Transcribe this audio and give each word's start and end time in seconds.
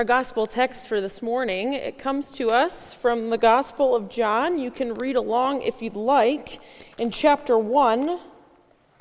our 0.00 0.04
gospel 0.04 0.46
text 0.46 0.88
for 0.88 0.98
this 0.98 1.20
morning. 1.20 1.74
It 1.74 1.98
comes 1.98 2.32
to 2.36 2.48
us 2.48 2.94
from 2.94 3.28
the 3.28 3.36
Gospel 3.36 3.94
of 3.94 4.08
John. 4.08 4.58
You 4.58 4.70
can 4.70 4.94
read 4.94 5.14
along 5.14 5.60
if 5.60 5.82
you'd 5.82 5.94
like 5.94 6.58
in 6.96 7.10
chapter 7.10 7.58
1, 7.58 8.18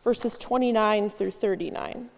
verses 0.04 0.38
29 0.38 1.10
through 1.10 1.32
39. 1.32 2.10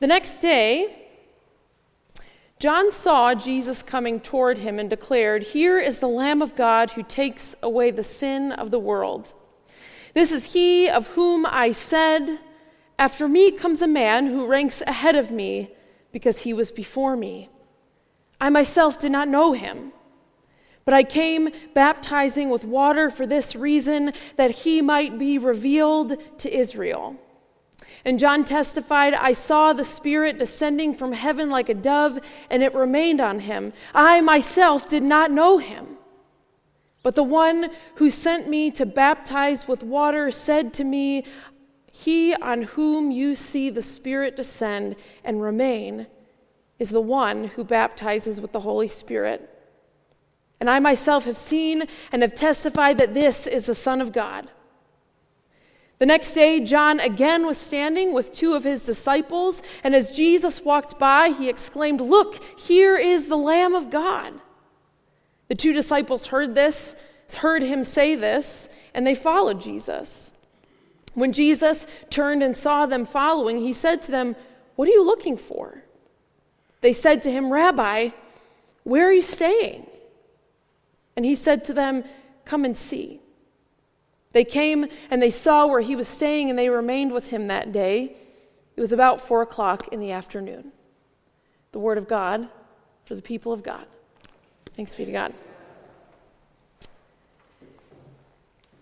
The 0.00 0.06
next 0.08 0.38
day, 0.38 1.06
John 2.58 2.90
saw 2.90 3.36
Jesus 3.36 3.80
coming 3.80 4.18
toward 4.18 4.58
him 4.58 4.80
and 4.80 4.90
declared, 4.90 5.44
Here 5.44 5.78
is 5.78 6.00
the 6.00 6.08
Lamb 6.08 6.42
of 6.42 6.56
God 6.56 6.90
who 6.90 7.04
takes 7.04 7.54
away 7.62 7.92
the 7.92 8.02
sin 8.02 8.50
of 8.50 8.72
the 8.72 8.80
world. 8.80 9.34
This 10.14 10.30
is 10.30 10.52
he 10.52 10.88
of 10.88 11.08
whom 11.08 11.44
I 11.44 11.72
said, 11.72 12.38
After 12.98 13.28
me 13.28 13.50
comes 13.50 13.82
a 13.82 13.88
man 13.88 14.26
who 14.26 14.46
ranks 14.46 14.80
ahead 14.86 15.16
of 15.16 15.30
me 15.30 15.72
because 16.12 16.40
he 16.40 16.54
was 16.54 16.70
before 16.70 17.16
me. 17.16 17.50
I 18.40 18.48
myself 18.48 18.98
did 18.98 19.10
not 19.10 19.28
know 19.28 19.52
him, 19.52 19.92
but 20.84 20.94
I 20.94 21.02
came 21.02 21.50
baptizing 21.74 22.50
with 22.50 22.64
water 22.64 23.10
for 23.10 23.26
this 23.26 23.56
reason, 23.56 24.12
that 24.36 24.50
he 24.50 24.80
might 24.82 25.18
be 25.18 25.38
revealed 25.38 26.16
to 26.38 26.56
Israel. 26.56 27.16
And 28.04 28.20
John 28.20 28.44
testified, 28.44 29.14
I 29.14 29.32
saw 29.32 29.72
the 29.72 29.84
Spirit 29.84 30.38
descending 30.38 30.94
from 30.94 31.12
heaven 31.12 31.48
like 31.48 31.68
a 31.68 31.74
dove, 31.74 32.20
and 32.50 32.62
it 32.62 32.74
remained 32.74 33.20
on 33.20 33.40
him. 33.40 33.72
I 33.94 34.20
myself 34.20 34.88
did 34.88 35.02
not 35.02 35.30
know 35.30 35.58
him. 35.58 35.93
But 37.04 37.14
the 37.14 37.22
one 37.22 37.70
who 37.96 38.08
sent 38.08 38.48
me 38.48 38.70
to 38.72 38.86
baptize 38.86 39.68
with 39.68 39.82
water 39.82 40.30
said 40.30 40.72
to 40.74 40.84
me, 40.84 41.24
He 41.92 42.34
on 42.34 42.62
whom 42.62 43.10
you 43.10 43.34
see 43.34 43.68
the 43.68 43.82
Spirit 43.82 44.34
descend 44.34 44.96
and 45.22 45.42
remain 45.42 46.06
is 46.78 46.88
the 46.88 47.02
one 47.02 47.44
who 47.44 47.62
baptizes 47.62 48.40
with 48.40 48.52
the 48.52 48.60
Holy 48.60 48.88
Spirit. 48.88 49.50
And 50.58 50.70
I 50.70 50.78
myself 50.78 51.26
have 51.26 51.36
seen 51.36 51.84
and 52.10 52.22
have 52.22 52.34
testified 52.34 52.96
that 52.96 53.12
this 53.12 53.46
is 53.46 53.66
the 53.66 53.74
Son 53.74 54.00
of 54.00 54.10
God. 54.10 54.48
The 55.98 56.06
next 56.06 56.32
day, 56.32 56.58
John 56.60 57.00
again 57.00 57.46
was 57.46 57.58
standing 57.58 58.14
with 58.14 58.32
two 58.32 58.54
of 58.54 58.64
his 58.64 58.82
disciples, 58.82 59.62
and 59.84 59.94
as 59.94 60.10
Jesus 60.10 60.64
walked 60.64 60.98
by, 60.98 61.28
he 61.28 61.50
exclaimed, 61.50 62.00
Look, 62.00 62.42
here 62.58 62.96
is 62.96 63.28
the 63.28 63.36
Lamb 63.36 63.74
of 63.74 63.90
God. 63.90 64.40
The 65.54 65.58
two 65.58 65.72
disciples 65.72 66.26
heard 66.26 66.56
this, 66.56 66.96
heard 67.36 67.62
him 67.62 67.84
say 67.84 68.16
this, 68.16 68.68
and 68.92 69.06
they 69.06 69.14
followed 69.14 69.60
Jesus. 69.60 70.32
When 71.12 71.30
Jesus 71.32 71.86
turned 72.10 72.42
and 72.42 72.56
saw 72.56 72.86
them 72.86 73.06
following, 73.06 73.60
he 73.60 73.72
said 73.72 74.02
to 74.02 74.10
them, 74.10 74.34
What 74.74 74.88
are 74.88 74.90
you 74.90 75.04
looking 75.04 75.36
for? 75.36 75.84
They 76.80 76.92
said 76.92 77.22
to 77.22 77.30
him, 77.30 77.52
Rabbi, 77.52 78.08
where 78.82 79.06
are 79.06 79.12
you 79.12 79.22
staying? 79.22 79.86
And 81.14 81.24
he 81.24 81.36
said 81.36 81.62
to 81.66 81.72
them, 81.72 82.02
Come 82.44 82.64
and 82.64 82.76
see. 82.76 83.20
They 84.32 84.44
came 84.44 84.88
and 85.08 85.22
they 85.22 85.30
saw 85.30 85.68
where 85.68 85.82
he 85.82 85.94
was 85.94 86.08
staying, 86.08 86.50
and 86.50 86.58
they 86.58 86.68
remained 86.68 87.12
with 87.12 87.28
him 87.28 87.46
that 87.46 87.70
day. 87.70 88.16
It 88.76 88.80
was 88.80 88.90
about 88.90 89.20
four 89.20 89.42
o'clock 89.42 89.86
in 89.92 90.00
the 90.00 90.10
afternoon. 90.10 90.72
The 91.70 91.78
word 91.78 91.96
of 91.96 92.08
God 92.08 92.48
for 93.04 93.14
the 93.14 93.22
people 93.22 93.52
of 93.52 93.62
God. 93.62 93.86
Thanks 94.74 94.94
be 94.94 95.04
to 95.04 95.12
God. 95.12 95.32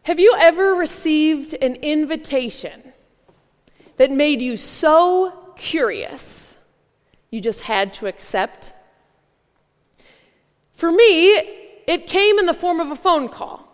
Have 0.05 0.19
you 0.19 0.35
ever 0.39 0.75
received 0.75 1.55
an 1.63 1.77
invitation 1.77 2.93
that 3.99 4.11
made 4.11 4.41
you 4.41 4.57
so 4.57 5.53
curious 5.57 6.57
you 7.31 7.41
just 7.41 7.61
had 7.65 7.93
to 7.95 8.07
accept? 8.07 8.73
For 10.73 10.91
me, 10.91 11.35
it 11.87 12.07
came 12.07 12.39
in 12.39 12.47
the 12.47 12.55
form 12.55 12.81
of 12.81 12.91
a 12.91 12.97
phone 12.97 13.29
call 13.29 13.69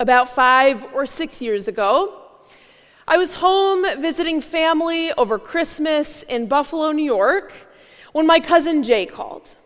about 0.00 0.34
five 0.34 0.84
or 0.94 1.04
six 1.04 1.42
years 1.42 1.68
ago. 1.68 2.18
I 3.06 3.18
was 3.18 3.34
home 3.34 3.84
visiting 4.00 4.40
family 4.40 5.12
over 5.12 5.38
Christmas 5.38 6.22
in 6.22 6.46
Buffalo, 6.46 6.92
New 6.92 7.04
York, 7.04 7.52
when 8.12 8.26
my 8.26 8.40
cousin 8.40 8.82
Jay 8.82 9.04
called. 9.04 9.56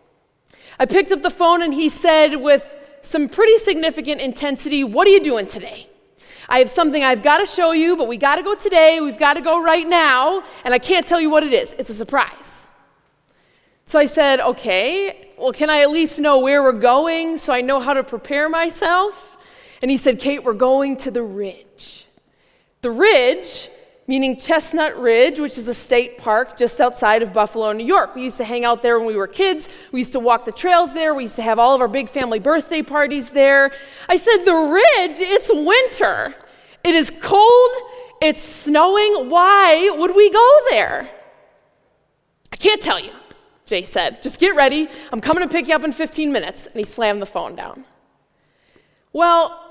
I 0.79 0.85
picked 0.85 1.11
up 1.11 1.23
the 1.23 1.29
phone 1.29 1.63
and 1.63 1.73
he 1.73 1.89
said, 1.89 2.35
with 2.35 2.65
some 3.01 3.29
pretty 3.29 3.57
significant 3.57 4.21
intensity, 4.21 4.83
What 4.83 5.07
are 5.07 5.11
you 5.11 5.23
doing 5.23 5.47
today? 5.47 5.87
I 6.49 6.59
have 6.59 6.69
something 6.69 7.03
I've 7.03 7.23
got 7.23 7.39
to 7.39 7.45
show 7.45 7.71
you, 7.71 7.97
but 7.97 8.07
we 8.07 8.17
got 8.17 8.35
to 8.35 8.43
go 8.43 8.55
today. 8.55 9.01
We've 9.01 9.19
got 9.19 9.33
to 9.33 9.41
go 9.41 9.61
right 9.61 9.85
now, 9.87 10.43
and 10.63 10.73
I 10.73 10.79
can't 10.79 11.05
tell 11.05 11.19
you 11.19 11.29
what 11.29 11.43
it 11.43 11.51
is. 11.51 11.73
It's 11.77 11.89
a 11.89 11.93
surprise. 11.93 12.69
So 13.85 13.99
I 13.99 14.05
said, 14.05 14.39
Okay, 14.39 15.31
well, 15.37 15.51
can 15.51 15.69
I 15.69 15.81
at 15.81 15.89
least 15.89 16.19
know 16.19 16.39
where 16.39 16.61
we're 16.61 16.73
going 16.73 17.37
so 17.37 17.53
I 17.53 17.61
know 17.61 17.79
how 17.79 17.93
to 17.93 18.03
prepare 18.03 18.49
myself? 18.49 19.37
And 19.81 19.91
he 19.91 19.97
said, 19.97 20.19
Kate, 20.19 20.43
we're 20.43 20.53
going 20.53 20.97
to 20.97 21.11
the 21.11 21.23
ridge. 21.23 22.05
The 22.81 22.91
ridge 22.91 23.69
meaning 24.07 24.37
Chestnut 24.37 24.97
Ridge, 24.97 25.37
which 25.37 25.57
is 25.57 25.67
a 25.67 25.73
state 25.73 26.17
park 26.17 26.57
just 26.57 26.79
outside 26.79 27.21
of 27.21 27.33
Buffalo, 27.33 27.73
New 27.73 27.85
York. 27.85 28.15
We 28.15 28.23
used 28.23 28.37
to 28.37 28.45
hang 28.45 28.63
out 28.63 28.81
there 28.81 28.97
when 28.97 29.07
we 29.07 29.17
were 29.17 29.27
kids. 29.27 29.67
We 29.91 29.99
used 29.99 30.13
to 30.13 30.19
walk 30.19 30.45
the 30.45 30.53
trails 30.53 30.93
there. 30.93 31.13
We 31.13 31.23
used 31.23 31.35
to 31.35 31.41
have 31.41 31.59
all 31.59 31.75
of 31.75 31.81
our 31.81 31.89
big 31.89 32.09
family 32.09 32.39
birthday 32.39 32.81
parties 32.81 33.31
there. 33.31 33.71
I 34.07 34.15
said, 34.15 34.45
The 34.45 34.53
ridge, 34.53 35.17
it's 35.19 35.49
winter. 35.53 36.35
It 36.85 36.95
is 36.95 37.11
cold. 37.21 37.71
It's 38.21 38.41
snowing. 38.41 39.29
Why 39.29 39.93
would 39.97 40.15
we 40.15 40.31
go 40.31 40.59
there? 40.71 41.09
I 42.51 42.55
can't 42.55 42.81
tell 42.81 42.99
you, 42.99 43.11
Jay 43.65 43.83
said. 43.83 44.23
Just 44.23 44.39
get 44.39 44.55
ready. 44.55 44.87
I'm 45.11 45.19
coming 45.21 45.43
to 45.43 45.49
pick 45.49 45.67
you 45.67 45.75
up 45.75 45.83
in 45.83 45.91
15 45.91 46.31
minutes. 46.31 46.65
And 46.65 46.75
he 46.75 46.85
slammed 46.85 47.21
the 47.21 47.25
phone 47.25 47.55
down. 47.55 47.83
Well, 49.11 49.63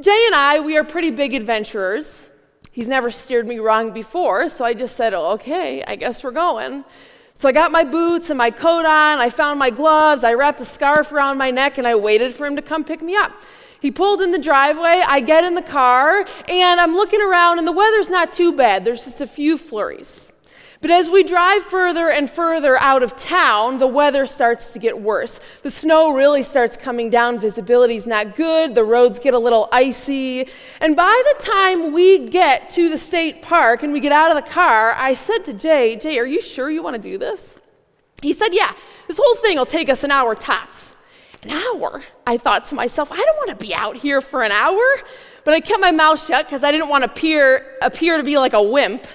Jay 0.00 0.26
and 0.26 0.34
I, 0.34 0.60
we 0.60 0.76
are 0.76 0.84
pretty 0.84 1.10
big 1.10 1.34
adventurers. 1.34 2.30
He's 2.72 2.88
never 2.88 3.10
steered 3.10 3.46
me 3.46 3.58
wrong 3.58 3.92
before, 3.92 4.48
so 4.48 4.64
I 4.64 4.72
just 4.72 4.96
said, 4.96 5.12
oh, 5.12 5.32
okay, 5.32 5.84
I 5.84 5.94
guess 5.94 6.24
we're 6.24 6.30
going. 6.30 6.84
So 7.34 7.46
I 7.48 7.52
got 7.52 7.70
my 7.70 7.84
boots 7.84 8.30
and 8.30 8.38
my 8.38 8.50
coat 8.50 8.86
on, 8.86 9.18
I 9.18 9.28
found 9.28 9.58
my 9.58 9.68
gloves, 9.68 10.24
I 10.24 10.32
wrapped 10.32 10.60
a 10.60 10.64
scarf 10.64 11.12
around 11.12 11.36
my 11.36 11.50
neck, 11.50 11.76
and 11.76 11.86
I 11.86 11.94
waited 11.96 12.32
for 12.32 12.46
him 12.46 12.56
to 12.56 12.62
come 12.62 12.82
pick 12.82 13.02
me 13.02 13.14
up. 13.14 13.32
He 13.80 13.90
pulled 13.90 14.22
in 14.22 14.32
the 14.32 14.38
driveway, 14.38 15.02
I 15.06 15.20
get 15.20 15.44
in 15.44 15.54
the 15.54 15.60
car, 15.60 16.24
and 16.48 16.80
I'm 16.80 16.94
looking 16.94 17.20
around, 17.20 17.58
and 17.58 17.68
the 17.68 17.72
weather's 17.72 18.08
not 18.08 18.32
too 18.32 18.56
bad. 18.56 18.86
There's 18.86 19.04
just 19.04 19.20
a 19.20 19.26
few 19.26 19.58
flurries. 19.58 20.31
But 20.82 20.90
as 20.90 21.08
we 21.08 21.22
drive 21.22 21.62
further 21.62 22.10
and 22.10 22.28
further 22.28 22.76
out 22.76 23.04
of 23.04 23.14
town, 23.14 23.78
the 23.78 23.86
weather 23.86 24.26
starts 24.26 24.72
to 24.72 24.80
get 24.80 25.00
worse. 25.00 25.38
The 25.62 25.70
snow 25.70 26.12
really 26.12 26.42
starts 26.42 26.76
coming 26.76 27.08
down, 27.08 27.38
visibility's 27.38 28.04
not 28.04 28.34
good, 28.34 28.74
the 28.74 28.82
roads 28.82 29.20
get 29.20 29.32
a 29.32 29.38
little 29.38 29.68
icy. 29.70 30.48
And 30.80 30.96
by 30.96 31.22
the 31.32 31.44
time 31.44 31.92
we 31.92 32.28
get 32.28 32.68
to 32.70 32.88
the 32.88 32.98
state 32.98 33.42
park 33.42 33.84
and 33.84 33.92
we 33.92 34.00
get 34.00 34.10
out 34.10 34.36
of 34.36 34.44
the 34.44 34.50
car, 34.50 34.94
I 34.98 35.14
said 35.14 35.44
to 35.44 35.52
Jay, 35.52 35.94
Jay, 35.94 36.18
are 36.18 36.26
you 36.26 36.42
sure 36.42 36.68
you 36.68 36.82
want 36.82 36.96
to 36.96 37.02
do 37.02 37.16
this? 37.16 37.60
He 38.20 38.32
said, 38.32 38.48
Yeah, 38.52 38.72
this 39.06 39.20
whole 39.22 39.36
thing 39.36 39.58
will 39.58 39.66
take 39.66 39.88
us 39.88 40.02
an 40.02 40.10
hour 40.10 40.34
tops. 40.34 40.96
An 41.44 41.50
hour? 41.50 42.02
I 42.26 42.38
thought 42.38 42.64
to 42.66 42.74
myself, 42.74 43.12
I 43.12 43.16
don't 43.16 43.36
want 43.36 43.50
to 43.50 43.66
be 43.66 43.72
out 43.72 43.96
here 43.96 44.20
for 44.20 44.42
an 44.42 44.50
hour. 44.50 44.82
But 45.44 45.54
I 45.54 45.60
kept 45.60 45.80
my 45.80 45.92
mouth 45.92 46.24
shut 46.24 46.46
because 46.46 46.64
I 46.64 46.72
didn't 46.72 46.88
want 46.88 47.04
to 47.04 47.10
appear, 47.10 47.76
appear 47.82 48.16
to 48.16 48.22
be 48.24 48.36
like 48.36 48.52
a 48.52 48.62
wimp. 48.62 49.06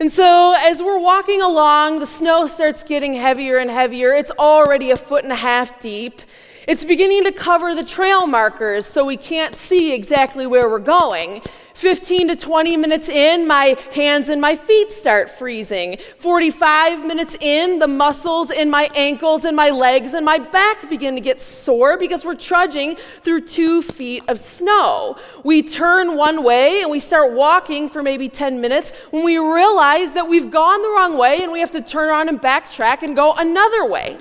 And 0.00 0.10
so, 0.10 0.54
as 0.56 0.82
we're 0.82 0.98
walking 0.98 1.42
along, 1.42 1.98
the 1.98 2.06
snow 2.06 2.46
starts 2.46 2.82
getting 2.84 3.12
heavier 3.12 3.58
and 3.58 3.70
heavier. 3.70 4.14
It's 4.14 4.30
already 4.30 4.90
a 4.90 4.96
foot 4.96 5.24
and 5.24 5.32
a 5.32 5.36
half 5.36 5.78
deep. 5.78 6.22
It's 6.70 6.84
beginning 6.84 7.24
to 7.24 7.32
cover 7.32 7.74
the 7.74 7.82
trail 7.82 8.28
markers 8.28 8.86
so 8.86 9.04
we 9.04 9.16
can't 9.16 9.56
see 9.56 9.92
exactly 9.92 10.46
where 10.46 10.70
we're 10.70 10.78
going. 10.78 11.42
15 11.74 12.28
to 12.28 12.36
20 12.36 12.76
minutes 12.76 13.08
in, 13.08 13.44
my 13.44 13.76
hands 13.92 14.28
and 14.28 14.40
my 14.40 14.54
feet 14.54 14.92
start 14.92 15.30
freezing. 15.30 15.98
45 16.18 17.04
minutes 17.04 17.36
in, 17.40 17.80
the 17.80 17.88
muscles 17.88 18.52
in 18.52 18.70
my 18.70 18.88
ankles 18.94 19.44
and 19.44 19.56
my 19.56 19.70
legs 19.70 20.14
and 20.14 20.24
my 20.24 20.38
back 20.38 20.88
begin 20.88 21.16
to 21.16 21.20
get 21.20 21.40
sore 21.40 21.98
because 21.98 22.24
we're 22.24 22.36
trudging 22.36 22.96
through 23.24 23.40
two 23.40 23.82
feet 23.82 24.22
of 24.28 24.38
snow. 24.38 25.16
We 25.42 25.64
turn 25.64 26.16
one 26.16 26.44
way 26.44 26.82
and 26.82 26.90
we 26.92 27.00
start 27.00 27.32
walking 27.32 27.88
for 27.88 28.00
maybe 28.00 28.28
10 28.28 28.60
minutes 28.60 28.92
when 29.10 29.24
we 29.24 29.38
realize 29.38 30.12
that 30.12 30.28
we've 30.28 30.52
gone 30.52 30.82
the 30.82 30.90
wrong 30.90 31.18
way 31.18 31.42
and 31.42 31.50
we 31.50 31.58
have 31.58 31.72
to 31.72 31.82
turn 31.82 32.10
around 32.10 32.28
and 32.28 32.40
backtrack 32.40 33.02
and 33.02 33.16
go 33.16 33.32
another 33.32 33.86
way. 33.86 34.18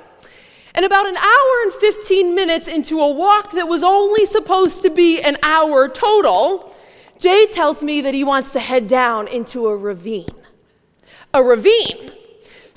And 0.76 0.86
about 0.86 1.08
an 1.08 1.18
hour 1.18 1.62
and 1.64 1.74
15 1.74 2.36
minutes 2.36 2.68
into 2.68 3.00
a 3.00 3.12
walk 3.12 3.52
that 3.52 3.68
was 3.68 3.84
only 3.84 4.26
supposed 4.26 4.82
to 4.84 4.90
be 4.90 5.22
an 5.22 5.38
hour 5.44 5.90
total, 5.90 6.76
Jay 7.18 7.48
tells 7.48 7.84
me 7.84 8.02
that 8.02 8.14
he 8.14 8.24
wants 8.24 8.52
to 8.54 8.60
head 8.60 8.88
down 8.88 9.28
into 9.28 9.68
a 9.68 9.76
ravine. 9.76 10.28
A 11.34 11.44
ravine. 11.44 12.12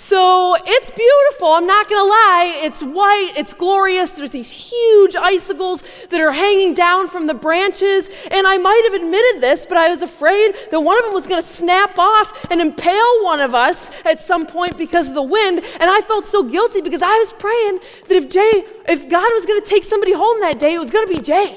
So 0.05 0.57
it's 0.67 0.91
beautiful, 0.91 1.53
I'm 1.53 1.65
not 1.65 1.89
gonna 1.89 2.03
lie. 2.03 2.59
It's 2.65 2.83
white, 2.83 3.35
it's 3.37 3.53
glorious. 3.53 4.11
There's 4.11 4.33
these 4.33 4.51
huge 4.51 5.15
icicles 5.15 5.85
that 6.11 6.21
are 6.21 6.33
hanging 6.33 6.75
down 6.75 7.07
from 7.07 7.29
the 7.29 7.35
branches. 7.35 8.11
And 8.33 8.45
I 8.45 8.59
might 8.59 8.83
have 8.91 9.01
admitted 9.01 9.41
this, 9.41 9.65
but 9.65 9.79
I 9.79 9.89
was 9.89 10.03
afraid 10.03 10.57
that 10.73 10.81
one 10.81 10.99
of 10.99 11.05
them 11.05 11.15
was 11.15 11.29
gonna 11.29 11.41
snap 11.41 12.01
off 12.01 12.47
and 12.51 12.61
impale 12.61 13.23
one 13.23 13.41
of 13.41 13.55
us 13.55 13.93
at 14.05 14.21
some 14.21 14.45
point 14.45 14.77
because 14.77 15.07
of 15.07 15.15
the 15.15 15.23
wind. 15.23 15.61
And 15.79 15.89
I 15.89 16.01
felt 16.01 16.25
so 16.25 16.43
guilty 16.43 16.81
because 16.81 17.03
I 17.03 17.17
was 17.19 17.33
praying 17.35 17.79
that 18.09 18.17
if 18.17 18.29
Jay, 18.29 18.65
if 18.89 19.09
God 19.09 19.31
was 19.33 19.47
gonna 19.47 19.61
take 19.61 19.85
somebody 19.85 20.15
home 20.15 20.41
that 20.41 20.59
day, 20.59 20.75
it 20.75 20.81
was 20.81 20.91
gonna 20.91 21.07
be 21.07 21.21
Jay. 21.21 21.57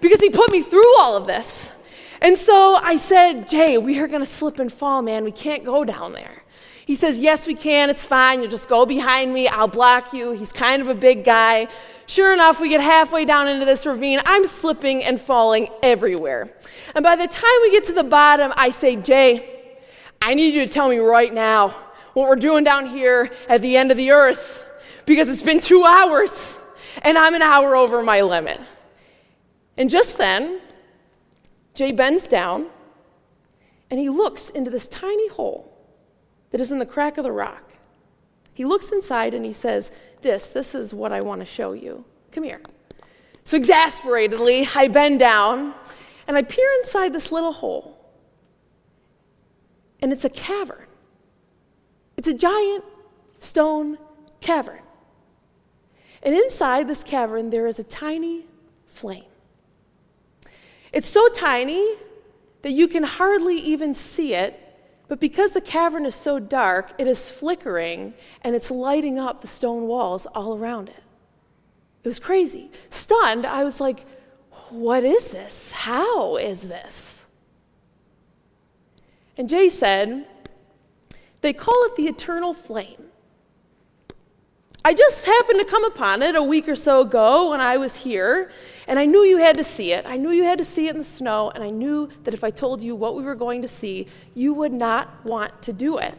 Because 0.00 0.20
he 0.20 0.30
put 0.30 0.52
me 0.52 0.62
through 0.62 0.98
all 1.00 1.16
of 1.16 1.26
this. 1.26 1.72
And 2.20 2.36
so 2.36 2.76
I 2.76 2.96
said, 2.96 3.48
Jay, 3.48 3.78
we 3.78 3.98
are 3.98 4.08
gonna 4.08 4.26
slip 4.26 4.58
and 4.58 4.72
fall, 4.72 5.02
man. 5.02 5.24
We 5.24 5.32
can't 5.32 5.64
go 5.64 5.84
down 5.84 6.12
there. 6.12 6.42
He 6.86 6.94
says, 6.94 7.18
Yes, 7.18 7.46
we 7.46 7.54
can. 7.54 7.90
It's 7.90 8.06
fine. 8.06 8.40
You'll 8.40 8.50
just 8.50 8.68
go 8.68 8.86
behind 8.86 9.34
me. 9.34 9.48
I'll 9.48 9.68
block 9.68 10.12
you. 10.12 10.30
He's 10.32 10.52
kind 10.52 10.80
of 10.80 10.88
a 10.88 10.94
big 10.94 11.24
guy. 11.24 11.66
Sure 12.06 12.32
enough, 12.32 12.60
we 12.60 12.68
get 12.68 12.80
halfway 12.80 13.24
down 13.24 13.48
into 13.48 13.64
this 13.64 13.84
ravine. 13.84 14.20
I'm 14.24 14.46
slipping 14.46 15.02
and 15.02 15.20
falling 15.20 15.68
everywhere. 15.82 16.48
And 16.94 17.02
by 17.02 17.16
the 17.16 17.26
time 17.26 17.60
we 17.62 17.72
get 17.72 17.84
to 17.84 17.92
the 17.92 18.04
bottom, 18.04 18.52
I 18.56 18.70
say, 18.70 18.94
Jay, 18.94 19.78
I 20.22 20.34
need 20.34 20.54
you 20.54 20.64
to 20.64 20.72
tell 20.72 20.88
me 20.88 20.98
right 20.98 21.34
now 21.34 21.74
what 22.14 22.28
we're 22.28 22.36
doing 22.36 22.62
down 22.62 22.86
here 22.86 23.30
at 23.48 23.62
the 23.62 23.76
end 23.76 23.90
of 23.90 23.96
the 23.96 24.12
earth 24.12 24.64
because 25.06 25.28
it's 25.28 25.42
been 25.42 25.60
two 25.60 25.84
hours 25.84 26.56
and 27.02 27.18
I'm 27.18 27.34
an 27.34 27.42
hour 27.42 27.74
over 27.74 28.02
my 28.02 28.22
limit. 28.22 28.60
And 29.76 29.90
just 29.90 30.16
then, 30.16 30.60
Jay 31.76 31.92
bends 31.92 32.26
down 32.26 32.66
and 33.90 34.00
he 34.00 34.08
looks 34.08 34.48
into 34.48 34.70
this 34.70 34.88
tiny 34.88 35.28
hole 35.28 35.72
that 36.50 36.60
is 36.60 36.72
in 36.72 36.78
the 36.78 36.86
crack 36.86 37.18
of 37.18 37.24
the 37.24 37.30
rock. 37.30 37.74
He 38.54 38.64
looks 38.64 38.90
inside 38.90 39.34
and 39.34 39.44
he 39.44 39.52
says, 39.52 39.92
This, 40.22 40.46
this 40.46 40.74
is 40.74 40.94
what 40.94 41.12
I 41.12 41.20
want 41.20 41.42
to 41.42 41.44
show 41.44 41.74
you. 41.74 42.04
Come 42.32 42.44
here. 42.44 42.62
So, 43.44 43.58
exasperatedly, 43.58 44.66
I 44.74 44.88
bend 44.88 45.20
down 45.20 45.74
and 46.26 46.36
I 46.36 46.42
peer 46.42 46.68
inside 46.78 47.12
this 47.12 47.30
little 47.30 47.52
hole. 47.52 47.92
And 50.00 50.12
it's 50.12 50.24
a 50.24 50.30
cavern. 50.30 50.86
It's 52.16 52.26
a 52.26 52.34
giant 52.34 52.84
stone 53.40 53.98
cavern. 54.40 54.80
And 56.22 56.34
inside 56.34 56.88
this 56.88 57.04
cavern, 57.04 57.50
there 57.50 57.66
is 57.66 57.78
a 57.78 57.84
tiny 57.84 58.46
flame. 58.86 59.24
It's 60.96 61.08
so 61.08 61.28
tiny 61.28 61.96
that 62.62 62.72
you 62.72 62.88
can 62.88 63.02
hardly 63.02 63.56
even 63.56 63.92
see 63.92 64.34
it 64.34 64.62
but 65.08 65.20
because 65.20 65.52
the 65.52 65.60
cavern 65.60 66.04
is 66.04 66.14
so 66.14 66.38
dark, 66.38 66.92
it 66.98 67.06
is 67.06 67.30
flickering 67.30 68.14
and 68.42 68.54
it's 68.54 68.70
lighting 68.70 69.18
up 69.18 69.40
the 69.40 69.46
stone 69.46 69.86
walls 69.86 70.26
all 70.34 70.56
around 70.56 70.88
it. 70.88 71.02
It 72.02 72.08
was 72.08 72.18
crazy. 72.18 72.70
Stunned, 72.90 73.46
I 73.46 73.64
was 73.64 73.80
like, 73.80 74.04
What 74.70 75.04
is 75.04 75.28
this? 75.28 75.70
How 75.70 76.36
is 76.36 76.62
this? 76.62 77.24
And 79.36 79.48
Jay 79.48 79.68
said, 79.68 80.26
They 81.40 81.52
call 81.52 81.84
it 81.84 81.96
the 81.96 82.08
eternal 82.08 82.52
flame. 82.52 83.04
I 84.84 84.94
just 84.94 85.24
happened 85.24 85.58
to 85.58 85.64
come 85.64 85.84
upon 85.84 86.22
it 86.22 86.36
a 86.36 86.42
week 86.42 86.68
or 86.68 86.76
so 86.76 87.00
ago 87.02 87.50
when 87.50 87.60
I 87.60 87.76
was 87.76 87.96
here, 87.96 88.50
and 88.86 88.98
I 88.98 89.04
knew 89.04 89.22
you 89.22 89.38
had 89.38 89.56
to 89.56 89.64
see 89.64 89.92
it. 89.92 90.06
I 90.06 90.16
knew 90.16 90.30
you 90.30 90.44
had 90.44 90.58
to 90.58 90.64
see 90.64 90.86
it 90.86 90.94
in 90.94 90.98
the 90.98 91.04
snow, 91.04 91.50
and 91.54 91.64
I 91.64 91.70
knew 91.70 92.08
that 92.24 92.34
if 92.34 92.44
I 92.44 92.50
told 92.50 92.82
you 92.82 92.94
what 92.94 93.16
we 93.16 93.22
were 93.22 93.34
going 93.34 93.62
to 93.62 93.68
see, 93.68 94.06
you 94.34 94.54
would 94.54 94.72
not 94.72 95.24
want 95.24 95.62
to 95.62 95.72
do 95.72 95.98
it. 95.98 96.14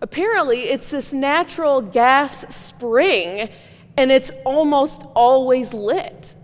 Apparently, 0.00 0.62
it's 0.62 0.90
this 0.90 1.12
natural 1.12 1.82
gas 1.82 2.54
spring, 2.54 3.50
and 3.96 4.10
it's 4.10 4.30
almost 4.44 5.02
always 5.14 5.74
lit. 5.74 6.34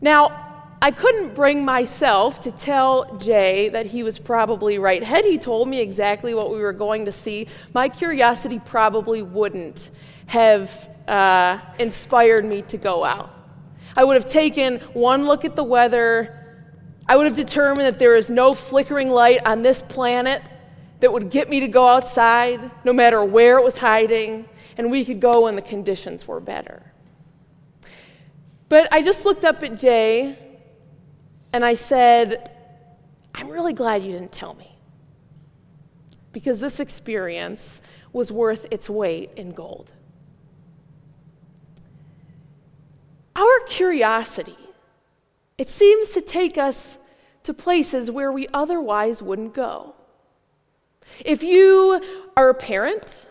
Now, 0.00 0.44
I 0.80 0.90
couldn't 0.90 1.34
bring 1.34 1.64
myself 1.64 2.42
to 2.42 2.52
tell 2.52 3.16
Jay 3.16 3.68
that 3.70 3.86
he 3.86 4.02
was 4.02 4.18
probably 4.18 4.78
right. 4.78 5.02
Had 5.02 5.24
he 5.24 5.38
told 5.38 5.68
me 5.68 5.80
exactly 5.80 6.34
what 6.34 6.52
we 6.52 6.58
were 6.58 6.72
going 6.72 7.06
to 7.06 7.12
see, 7.12 7.48
my 7.74 7.88
curiosity 7.88 8.60
probably 8.64 9.22
wouldn't 9.22 9.90
have 10.26 10.70
uh, 11.08 11.58
inspired 11.78 12.44
me 12.44 12.62
to 12.62 12.76
go 12.76 13.04
out. 13.04 13.37
I 13.98 14.04
would 14.04 14.14
have 14.14 14.30
taken 14.30 14.78
one 14.92 15.26
look 15.26 15.44
at 15.44 15.56
the 15.56 15.64
weather. 15.64 16.62
I 17.08 17.16
would 17.16 17.26
have 17.26 17.34
determined 17.34 17.84
that 17.84 17.98
there 17.98 18.14
is 18.14 18.30
no 18.30 18.54
flickering 18.54 19.10
light 19.10 19.44
on 19.44 19.62
this 19.62 19.82
planet 19.82 20.40
that 21.00 21.12
would 21.12 21.30
get 21.30 21.50
me 21.50 21.58
to 21.58 21.66
go 21.66 21.84
outside, 21.84 22.70
no 22.84 22.92
matter 22.92 23.24
where 23.24 23.58
it 23.58 23.64
was 23.64 23.76
hiding, 23.76 24.48
and 24.76 24.88
we 24.88 25.04
could 25.04 25.20
go 25.20 25.42
when 25.42 25.56
the 25.56 25.62
conditions 25.62 26.28
were 26.28 26.38
better. 26.38 26.92
But 28.68 28.86
I 28.94 29.02
just 29.02 29.24
looked 29.24 29.44
up 29.44 29.64
at 29.64 29.76
Jay 29.76 30.38
and 31.52 31.64
I 31.64 31.74
said, 31.74 32.52
I'm 33.34 33.48
really 33.48 33.72
glad 33.72 34.04
you 34.04 34.12
didn't 34.12 34.30
tell 34.30 34.54
me. 34.54 34.78
Because 36.32 36.60
this 36.60 36.78
experience 36.78 37.82
was 38.12 38.30
worth 38.30 38.64
its 38.70 38.88
weight 38.88 39.32
in 39.34 39.50
gold. 39.50 39.90
Our 43.38 43.60
curiosity, 43.68 44.58
it 45.58 45.68
seems 45.68 46.12
to 46.14 46.20
take 46.20 46.58
us 46.58 46.98
to 47.44 47.54
places 47.54 48.10
where 48.10 48.32
we 48.32 48.48
otherwise 48.52 49.22
wouldn't 49.22 49.54
go. 49.54 49.94
If 51.24 51.44
you 51.44 52.02
are 52.36 52.48
a 52.48 52.54
parent, 52.54 53.26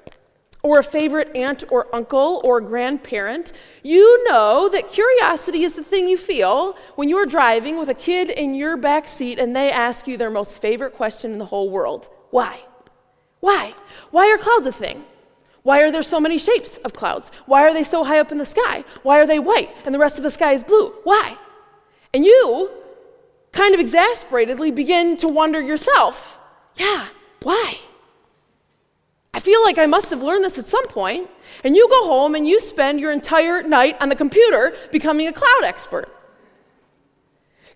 or 0.64 0.80
a 0.80 0.84
favorite 0.84 1.36
aunt 1.36 1.64
or 1.70 1.94
uncle 1.94 2.42
or 2.44 2.62
grandparent, 2.62 3.52
you 3.84 4.24
know 4.30 4.70
that 4.70 4.90
curiosity 4.90 5.64
is 5.64 5.74
the 5.74 5.84
thing 5.84 6.08
you 6.08 6.18
feel 6.18 6.76
when 6.96 7.10
you're 7.10 7.26
driving 7.26 7.78
with 7.78 7.90
a 7.90 7.94
kid 7.94 8.30
in 8.30 8.56
your 8.56 8.76
back 8.76 9.08
seat 9.08 9.40
and 9.40 9.56
they 9.56 9.72
ask 9.72 10.08
you 10.08 10.18
their 10.18 10.30
most 10.30 10.62
favorite 10.62 10.94
question 10.94 11.32
in 11.32 11.38
the 11.38 11.46
whole 11.46 11.70
world 11.70 12.10
Why? 12.32 12.60
Why? 13.40 13.74
Why 14.12 14.32
are 14.32 14.38
clouds 14.38 14.68
a 14.68 14.72
thing? 14.72 15.06
Why 15.68 15.82
are 15.82 15.92
there 15.92 16.02
so 16.02 16.22
many 16.22 16.38
shapes 16.38 16.78
of 16.78 16.94
clouds? 16.94 17.30
Why 17.46 17.64
are 17.64 17.74
they 17.74 17.84
so 17.84 18.06
high 18.06 18.20
up 18.20 18.32
in 18.32 18.38
the 18.38 18.46
sky? 18.46 18.86
Why 19.04 19.20
are 19.20 19.28
they 19.28 19.38
white 19.38 19.70
and 19.84 19.94
the 19.94 20.00
rest 20.00 20.16
of 20.16 20.24
the 20.24 20.32
sky 20.32 20.54
is 20.54 20.64
blue? 20.64 20.94
Why? 21.04 21.38
And 22.14 22.24
you, 22.24 22.70
kind 23.52 23.74
of 23.74 23.82
exasperatedly, 23.82 24.72
begin 24.72 25.18
to 25.18 25.28
wonder 25.28 25.60
yourself, 25.60 26.40
yeah, 26.78 27.08
why? 27.44 27.80
I 29.34 29.42
feel 29.42 29.62
like 29.62 29.78
I 29.78 29.88
must 29.88 30.10
have 30.12 30.24
learned 30.24 30.46
this 30.46 30.58
at 30.58 30.68
some 30.68 30.88
point. 30.88 31.30
And 31.66 31.76
you 31.76 31.90
go 31.90 32.08
home 32.08 32.34
and 32.34 32.48
you 32.48 32.62
spend 32.62 33.02
your 33.02 33.12
entire 33.12 33.62
night 33.62 34.02
on 34.02 34.08
the 34.08 34.16
computer 34.16 34.74
becoming 34.94 35.28
a 35.28 35.34
cloud 35.34 35.66
expert. 35.66 36.08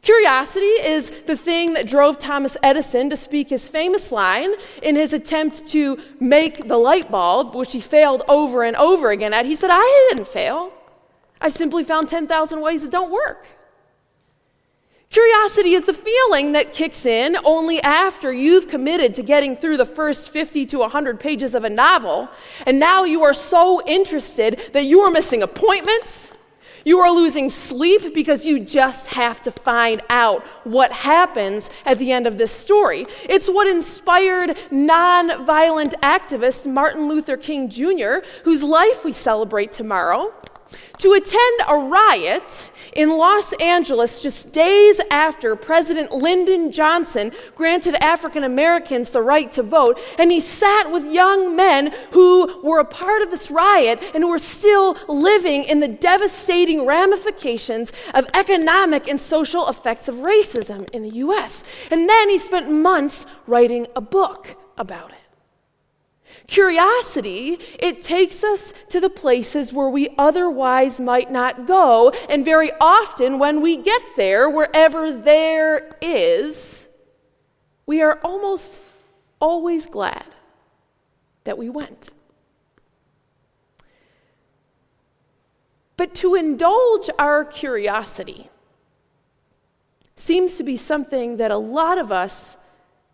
Curiosity 0.01 0.65
is 0.65 1.11
the 1.27 1.37
thing 1.37 1.73
that 1.73 1.87
drove 1.87 2.17
Thomas 2.17 2.57
Edison 2.63 3.09
to 3.11 3.15
speak 3.15 3.49
his 3.49 3.69
famous 3.69 4.11
line 4.11 4.49
in 4.81 4.95
his 4.95 5.13
attempt 5.13 5.67
to 5.69 5.99
make 6.19 6.67
the 6.67 6.77
light 6.77 7.11
bulb, 7.11 7.53
which 7.53 7.71
he 7.71 7.81
failed 7.81 8.23
over 8.27 8.63
and 8.63 8.75
over 8.77 9.11
again 9.11 9.31
at. 9.31 9.45
He 9.45 9.55
said, 9.55 9.69
I 9.71 10.09
didn't 10.09 10.27
fail. 10.27 10.73
I 11.39 11.49
simply 11.49 11.83
found 11.83 12.09
10,000 12.09 12.61
ways 12.61 12.83
it 12.83 12.91
don't 12.91 13.11
work. 13.11 13.47
Curiosity 15.11 15.73
is 15.73 15.85
the 15.85 15.93
feeling 15.93 16.53
that 16.53 16.71
kicks 16.71 17.05
in 17.05 17.37
only 17.43 17.81
after 17.83 18.33
you've 18.33 18.69
committed 18.69 19.13
to 19.15 19.21
getting 19.21 19.55
through 19.57 19.77
the 19.77 19.85
first 19.85 20.29
50 20.29 20.65
to 20.67 20.79
100 20.79 21.19
pages 21.19 21.53
of 21.53 21.63
a 21.63 21.69
novel, 21.69 22.29
and 22.65 22.79
now 22.79 23.03
you 23.03 23.21
are 23.21 23.33
so 23.33 23.85
interested 23.85 24.61
that 24.71 24.85
you 24.85 25.01
are 25.01 25.11
missing 25.11 25.43
appointments. 25.43 26.31
You 26.83 26.99
are 26.99 27.11
losing 27.11 27.49
sleep 27.49 28.13
because 28.13 28.45
you 28.45 28.59
just 28.59 29.07
have 29.13 29.41
to 29.41 29.51
find 29.51 30.01
out 30.09 30.45
what 30.63 30.91
happens 30.91 31.69
at 31.85 31.99
the 31.99 32.11
end 32.11 32.27
of 32.27 32.37
this 32.37 32.51
story. 32.51 33.05
It's 33.23 33.47
what 33.47 33.67
inspired 33.67 34.57
nonviolent 34.71 35.93
activist 36.01 36.71
Martin 36.71 37.07
Luther 37.07 37.37
King 37.37 37.69
Jr., 37.69 38.25
whose 38.43 38.63
life 38.63 39.03
we 39.05 39.13
celebrate 39.13 39.71
tomorrow 39.71 40.33
to 40.99 41.13
attend 41.13 41.61
a 41.67 41.75
riot 41.75 42.71
in 42.93 43.17
Los 43.17 43.53
Angeles 43.53 44.19
just 44.19 44.51
days 44.51 44.99
after 45.09 45.55
President 45.55 46.11
Lyndon 46.11 46.71
Johnson 46.71 47.31
granted 47.55 47.95
African 48.03 48.43
Americans 48.43 49.09
the 49.09 49.21
right 49.21 49.51
to 49.53 49.63
vote. 49.63 49.99
And 50.19 50.31
he 50.31 50.39
sat 50.39 50.91
with 50.91 51.11
young 51.11 51.55
men 51.55 51.93
who 52.11 52.61
were 52.61 52.79
a 52.79 52.85
part 52.85 53.21
of 53.21 53.31
this 53.31 53.49
riot 53.49 54.01
and 54.13 54.23
who 54.23 54.29
were 54.29 54.39
still 54.39 54.97
living 55.07 55.63
in 55.63 55.79
the 55.79 55.87
devastating 55.87 56.85
ramifications 56.85 57.91
of 58.13 58.27
economic 58.35 59.07
and 59.07 59.19
social 59.19 59.67
effects 59.69 60.07
of 60.07 60.15
racism 60.15 60.89
in 60.91 61.03
the 61.03 61.15
US. 61.15 61.63
And 61.89 62.07
then 62.07 62.29
he 62.29 62.37
spent 62.37 62.71
months 62.71 63.25
writing 63.47 63.87
a 63.95 64.01
book 64.01 64.57
about 64.77 65.11
it. 65.11 65.20
Curiosity, 66.51 67.59
it 67.79 68.01
takes 68.01 68.43
us 68.43 68.73
to 68.89 68.99
the 68.99 69.09
places 69.09 69.71
where 69.71 69.87
we 69.87 70.09
otherwise 70.17 70.99
might 70.99 71.31
not 71.31 71.65
go, 71.65 72.09
and 72.29 72.43
very 72.43 72.71
often 72.81 73.39
when 73.39 73.61
we 73.61 73.77
get 73.77 74.01
there, 74.17 74.49
wherever 74.49 75.13
there 75.13 75.97
is, 76.01 76.89
we 77.85 78.01
are 78.01 78.19
almost 78.21 78.81
always 79.39 79.87
glad 79.87 80.25
that 81.45 81.57
we 81.57 81.69
went. 81.69 82.09
But 85.95 86.13
to 86.15 86.35
indulge 86.35 87.09
our 87.17 87.45
curiosity 87.45 88.49
seems 90.17 90.57
to 90.57 90.63
be 90.63 90.75
something 90.75 91.37
that 91.37 91.49
a 91.49 91.57
lot 91.57 91.97
of 91.97 92.11
us 92.11 92.57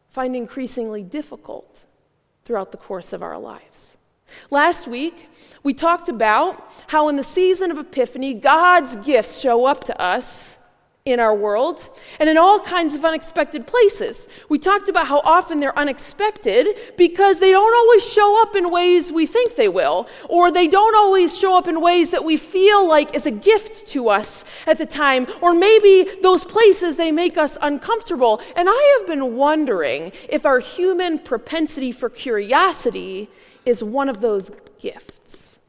find 0.10 0.36
increasingly 0.36 1.04
difficult 1.04 1.84
throughout 2.48 2.72
the 2.72 2.78
course 2.78 3.12
of 3.12 3.22
our 3.22 3.38
lives. 3.38 3.98
Last 4.50 4.88
week, 4.88 5.28
we 5.64 5.74
talked 5.74 6.08
about 6.08 6.72
how 6.88 7.10
in 7.10 7.18
the 7.18 7.24
season 7.24 7.72
of 7.72 7.78
Epiphany, 7.78 8.34
God's 8.34 8.96
gifts 8.96 9.38
show 9.38 9.66
up 9.66 9.84
to 9.84 10.02
us 10.02 10.58
in 11.12 11.20
our 11.20 11.34
world 11.34 11.90
and 12.20 12.30
in 12.30 12.38
all 12.38 12.60
kinds 12.60 12.94
of 12.94 13.06
unexpected 13.06 13.66
places. 13.66 14.28
We 14.50 14.60
talked 14.60 14.90
about 14.90 15.08
how 15.08 15.20
often 15.20 15.60
they're 15.60 15.78
unexpected 15.78 16.68
because 16.98 17.40
they 17.40 17.52
don't 17.52 17.76
always 17.76 18.04
show 18.06 18.42
up 18.42 18.56
in 18.56 18.70
ways 18.70 19.12
we 19.12 19.26
think 19.26 19.56
they 19.56 19.70
will, 19.70 20.08
or 20.30 20.52
they 20.52 20.68
don't 20.68 20.96
always 20.96 21.38
show 21.38 21.58
up 21.58 21.68
in 21.68 21.82
ways 21.82 22.12
that 22.12 22.24
we 22.24 22.38
feel 22.38 22.88
like 22.88 23.16
is 23.16 23.26
a 23.26 23.32
gift 23.32 23.88
to 23.88 24.10
us 24.10 24.44
at 24.66 24.78
the 24.78 24.86
time, 24.86 25.28
or 25.42 25.54
maybe 25.54 26.10
those 26.22 26.44
places 26.44 26.96
they 26.96 27.12
make 27.12 27.38
us 27.38 27.58
uncomfortable. 27.62 28.42
And 28.56 28.68
I 28.70 28.98
have 29.00 29.08
been 29.08 29.36
wondering 29.36 30.12
if 30.30 30.46
our 30.46 30.60
human 30.60 31.20
propensity 31.20 31.92
for 31.92 32.10
curiosity 32.10 33.30
is 33.66 33.84
one 33.84 34.10
of 34.10 34.22
those 34.22 34.52
gifts. 34.80 35.60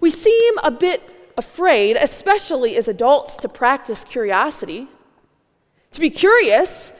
We 0.00 0.10
seem 0.10 0.54
a 0.62 0.70
bit 0.70 1.02
afraid, 1.36 1.96
especially 1.96 2.76
as 2.76 2.88
adults, 2.88 3.36
to 3.38 3.48
practice 3.48 4.04
curiosity. 4.04 4.88
To 5.92 6.00
be 6.00 6.10
curious 6.10 6.92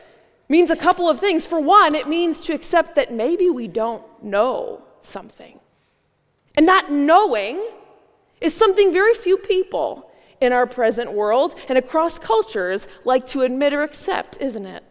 means 0.48 0.70
a 0.70 0.76
couple 0.76 1.08
of 1.08 1.18
things. 1.18 1.46
For 1.46 1.60
one, 1.60 1.94
it 1.94 2.08
means 2.08 2.40
to 2.40 2.54
accept 2.54 2.94
that 2.96 3.12
maybe 3.12 3.48
we 3.50 3.68
don't 3.68 4.04
know 4.22 4.82
something. 5.02 5.58
And 6.54 6.66
not 6.66 6.90
knowing 6.90 7.66
is 8.40 8.54
something 8.54 8.92
very 8.92 9.14
few 9.14 9.38
people 9.38 10.10
in 10.40 10.52
our 10.52 10.66
present 10.66 11.12
world 11.12 11.54
and 11.68 11.78
across 11.78 12.18
cultures 12.18 12.88
like 13.04 13.26
to 13.28 13.42
admit 13.42 13.72
or 13.72 13.82
accept, 13.82 14.38
isn't 14.40 14.66
it? 14.66 14.82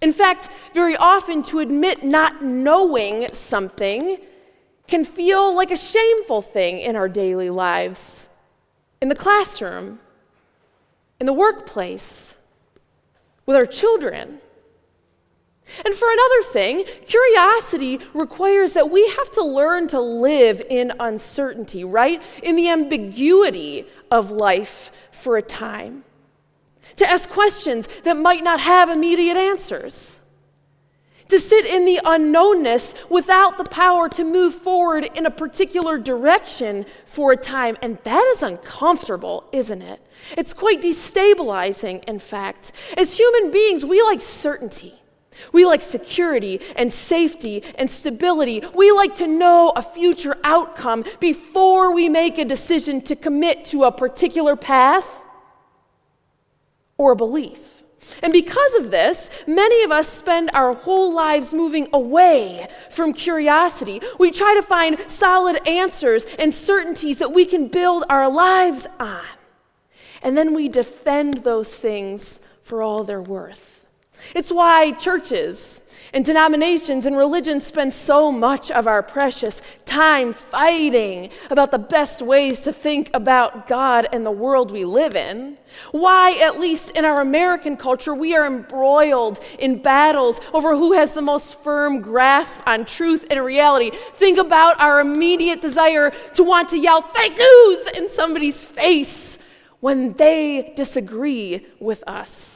In 0.00 0.12
fact, 0.12 0.50
very 0.74 0.96
often 0.96 1.42
to 1.44 1.60
admit 1.60 2.04
not 2.04 2.44
knowing 2.44 3.32
something 3.32 4.18
can 4.86 5.04
feel 5.04 5.54
like 5.54 5.70
a 5.70 5.76
shameful 5.76 6.42
thing 6.42 6.80
in 6.80 6.96
our 6.96 7.08
daily 7.08 7.50
lives 7.50 8.28
in 9.02 9.08
the 9.08 9.14
classroom, 9.16 9.98
in 11.18 11.26
the 11.26 11.32
workplace, 11.32 12.36
with 13.44 13.56
our 13.56 13.66
children. 13.66 14.38
And 15.84 15.94
for 15.94 16.08
another 16.10 16.42
thing, 16.44 16.84
curiosity 17.06 17.98
requires 18.14 18.74
that 18.74 18.90
we 18.90 19.06
have 19.08 19.32
to 19.32 19.42
learn 19.42 19.88
to 19.88 20.00
live 20.00 20.62
in 20.70 20.92
uncertainty, 21.00 21.84
right? 21.84 22.22
In 22.44 22.54
the 22.54 22.68
ambiguity 22.68 23.86
of 24.10 24.30
life 24.30 24.92
for 25.10 25.36
a 25.36 25.42
time. 25.42 26.04
To 26.96 27.10
ask 27.10 27.28
questions 27.28 27.88
that 28.04 28.16
might 28.16 28.44
not 28.44 28.60
have 28.60 28.88
immediate 28.88 29.36
answers 29.36 30.21
to 31.32 31.40
sit 31.40 31.64
in 31.64 31.86
the 31.86 31.98
unknownness 32.04 32.94
without 33.08 33.56
the 33.56 33.64
power 33.64 34.06
to 34.06 34.22
move 34.22 34.54
forward 34.54 35.08
in 35.16 35.24
a 35.24 35.30
particular 35.30 35.96
direction 35.96 36.84
for 37.06 37.32
a 37.32 37.36
time. 37.38 37.78
And 37.80 37.96
that 38.04 38.22
is 38.34 38.42
uncomfortable, 38.42 39.48
isn't 39.50 39.80
it? 39.80 40.00
It's 40.36 40.52
quite 40.52 40.82
destabilizing, 40.82 42.04
in 42.06 42.18
fact. 42.18 42.72
As 42.98 43.16
human 43.16 43.50
beings, 43.50 43.82
we 43.82 44.02
like 44.02 44.20
certainty. 44.20 45.00
We 45.54 45.64
like 45.64 45.80
security 45.80 46.60
and 46.76 46.92
safety 46.92 47.64
and 47.76 47.90
stability. 47.90 48.62
We 48.74 48.92
like 48.92 49.16
to 49.16 49.26
know 49.26 49.72
a 49.74 49.80
future 49.80 50.36
outcome 50.44 51.06
before 51.18 51.94
we 51.94 52.10
make 52.10 52.36
a 52.36 52.44
decision 52.44 53.00
to 53.02 53.16
commit 53.16 53.64
to 53.66 53.84
a 53.84 53.92
particular 53.92 54.54
path 54.54 55.08
or 56.98 57.12
a 57.12 57.16
belief. 57.16 57.71
And 58.22 58.32
because 58.32 58.74
of 58.76 58.90
this, 58.90 59.30
many 59.46 59.84
of 59.84 59.92
us 59.92 60.08
spend 60.08 60.50
our 60.54 60.74
whole 60.74 61.12
lives 61.12 61.52
moving 61.52 61.88
away 61.92 62.68
from 62.90 63.12
curiosity. 63.12 64.00
We 64.18 64.30
try 64.30 64.54
to 64.54 64.62
find 64.62 64.98
solid 65.10 65.66
answers 65.68 66.24
and 66.38 66.52
certainties 66.52 67.18
that 67.18 67.32
we 67.32 67.44
can 67.44 67.68
build 67.68 68.04
our 68.08 68.30
lives 68.30 68.86
on. 68.98 69.22
And 70.22 70.36
then 70.36 70.54
we 70.54 70.68
defend 70.68 71.42
those 71.44 71.76
things 71.76 72.40
for 72.62 72.82
all 72.82 73.04
they're 73.04 73.20
worth. 73.20 73.86
It's 74.34 74.52
why 74.52 74.92
churches 74.92 75.81
and 76.12 76.24
denominations 76.24 77.06
and 77.06 77.16
religions 77.16 77.66
spend 77.66 77.92
so 77.92 78.30
much 78.30 78.70
of 78.70 78.86
our 78.86 79.02
precious 79.02 79.62
time 79.84 80.32
fighting 80.32 81.30
about 81.50 81.70
the 81.70 81.78
best 81.78 82.20
ways 82.20 82.60
to 82.60 82.72
think 82.72 83.10
about 83.14 83.66
God 83.66 84.08
and 84.12 84.24
the 84.26 84.30
world 84.30 84.70
we 84.70 84.84
live 84.84 85.16
in. 85.16 85.56
Why, 85.90 86.32
at 86.42 86.60
least 86.60 86.90
in 86.92 87.04
our 87.04 87.20
American 87.20 87.76
culture, 87.76 88.14
we 88.14 88.36
are 88.36 88.46
embroiled 88.46 89.40
in 89.58 89.80
battles 89.80 90.40
over 90.52 90.76
who 90.76 90.92
has 90.92 91.12
the 91.12 91.22
most 91.22 91.62
firm 91.62 92.00
grasp 92.02 92.60
on 92.66 92.84
truth 92.84 93.26
and 93.30 93.42
reality. 93.42 93.90
Think 93.90 94.38
about 94.38 94.80
our 94.80 95.00
immediate 95.00 95.62
desire 95.62 96.12
to 96.34 96.44
want 96.44 96.68
to 96.70 96.78
yell 96.78 97.00
fake 97.00 97.38
news 97.38 97.86
in 97.96 98.10
somebody's 98.10 98.62
face 98.64 99.38
when 99.80 100.12
they 100.12 100.72
disagree 100.76 101.66
with 101.80 102.04
us. 102.06 102.51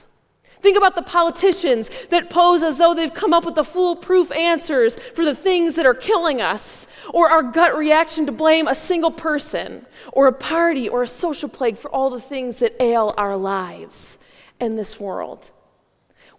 Think 0.61 0.77
about 0.77 0.95
the 0.95 1.03
politicians 1.03 1.91
that 2.11 2.31
pose 2.31 2.63
as 2.63 2.79
though 2.79 2.95
they've 2.95 3.13
come 3.13 3.35
up 3.35 3.45
with 3.45 3.55
the 3.55 3.65
foolproof 3.65 4.33
answers 4.33 4.97
for 5.15 5.25
the 5.25 5.35
things 5.35 5.75
that 5.75 5.87
are 5.87 5.95
killing 5.95 6.41
us, 6.41 6.87
or 7.13 7.29
our 7.29 7.43
gut 7.43 7.77
reaction 7.77 8.27
to 8.27 8.33
blame 8.33 8.67
a 8.67 8.75
single 8.75 9.11
person, 9.11 9.87
or 10.13 10.27
a 10.27 10.33
party, 10.33 10.89
or 10.89 11.03
a 11.03 11.07
social 11.07 11.49
plague 11.49 11.77
for 11.77 11.91
all 11.91 12.11
the 12.11 12.21
things 12.21 12.57
that 12.59 12.81
ail 12.83 13.15
our 13.19 13.37
lives 13.37 14.19
in 14.59 14.77
this 14.77 14.99
world. 14.99 15.51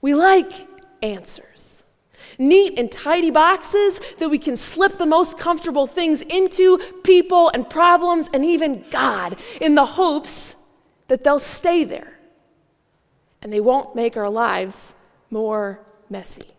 We 0.02 0.16
like 0.16 0.52
answers. 1.02 1.84
Neat 2.40 2.78
and 2.78 2.92
tidy 2.92 3.32
boxes 3.32 4.00
that 4.20 4.30
we 4.30 4.40
can 4.40 4.58
slip 4.58 4.98
the 4.98 5.06
most 5.06 5.38
comfortable 5.38 5.88
things 5.88 6.22
into, 6.22 6.80
people 7.04 7.50
and 7.54 7.70
problems, 7.70 8.30
and 8.34 8.44
even 8.44 8.84
God, 8.90 9.40
in 9.62 9.76
the 9.76 9.86
hopes 9.86 10.56
that 11.08 11.24
they'll 11.24 11.40
stay 11.40 11.84
there 11.84 12.17
and 13.48 13.54
they 13.54 13.62
won't 13.62 13.96
make 13.96 14.18
our 14.18 14.30
lives 14.30 14.94
more 15.30 15.80
messy. 16.10 16.52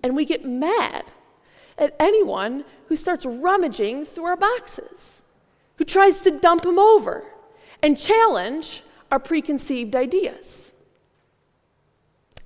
And 0.00 0.14
we 0.14 0.24
get 0.24 0.44
mad 0.44 1.06
at 1.76 1.96
anyone 1.98 2.64
who 2.86 2.94
starts 2.94 3.26
rummaging 3.26 4.04
through 4.04 4.26
our 4.26 4.36
boxes, 4.36 5.22
who 5.74 5.84
tries 5.84 6.20
to 6.20 6.30
dump 6.30 6.62
them 6.62 6.78
over 6.78 7.24
and 7.82 7.98
challenge 7.98 8.84
our 9.10 9.18
preconceived 9.18 9.96
ideas. 9.96 10.70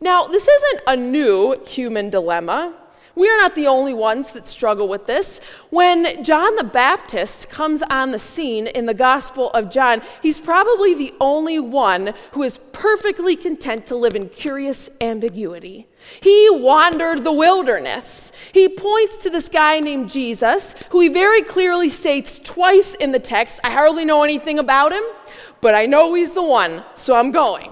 Now, 0.01 0.27
this 0.27 0.49
isn't 0.49 0.81
a 0.87 0.97
new 0.97 1.63
human 1.67 2.09
dilemma. 2.09 2.75
We 3.17 3.29
are 3.31 3.37
not 3.37 3.55
the 3.55 3.69
only 3.69 3.95
ones 3.95 4.33
that 4.33 4.49
struggle 4.49 4.89
with 4.89 5.07
this. 5.07 5.41
When 5.71 6.25
John 6.25 6.57
the 6.57 6.65
Baptist 6.65 7.49
comes 7.49 7.81
on 7.83 8.11
the 8.11 8.19
scene 8.19 8.67
in 8.67 8.87
the 8.87 8.95
Gospel 8.95 9.51
of 9.51 9.71
John, 9.71 10.03
he's 10.21 10.41
probably 10.41 10.95
the 10.95 11.15
only 11.21 11.61
one 11.61 12.15
who 12.33 12.43
is 12.43 12.59
perfectly 12.73 13.37
content 13.37 13.87
to 13.87 13.95
live 13.95 14.17
in 14.17 14.29
curious 14.29 14.91
ambiguity. 15.01 15.87
He 16.21 16.49
wandered 16.51 17.23
the 17.23 17.33
wilderness. 17.33 18.33
He 18.53 18.69
points 18.69 19.17
to 19.19 19.31
this 19.31 19.49
guy 19.49 19.79
named 19.79 20.11
Jesus, 20.11 20.75
who 20.91 21.01
he 21.01 21.09
very 21.09 21.43
clearly 21.43 21.91
states 21.91 22.41
twice 22.41 22.95
in 22.97 23.13
the 23.13 23.21
text 23.21 23.61
I 23.63 23.71
hardly 23.71 24.05
know 24.05 24.25
anything 24.25 24.59
about 24.59 24.93
him, 24.93 25.05
but 25.61 25.75
I 25.75 25.87
know 25.87 26.15
he's 26.15 26.33
the 26.33 26.43
one, 26.43 26.83
so 26.97 27.15
I'm 27.15 27.31
going. 27.31 27.71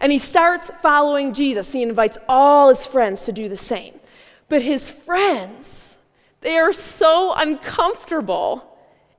And 0.00 0.10
he 0.10 0.18
starts 0.18 0.70
following 0.82 1.32
Jesus. 1.32 1.72
He 1.72 1.82
invites 1.82 2.18
all 2.28 2.68
his 2.68 2.84
friends 2.84 3.22
to 3.22 3.32
do 3.32 3.48
the 3.48 3.56
same. 3.56 4.00
But 4.48 4.62
his 4.62 4.90
friends, 4.90 5.96
they 6.40 6.56
are 6.56 6.72
so 6.72 7.34
uncomfortable. 7.34 8.70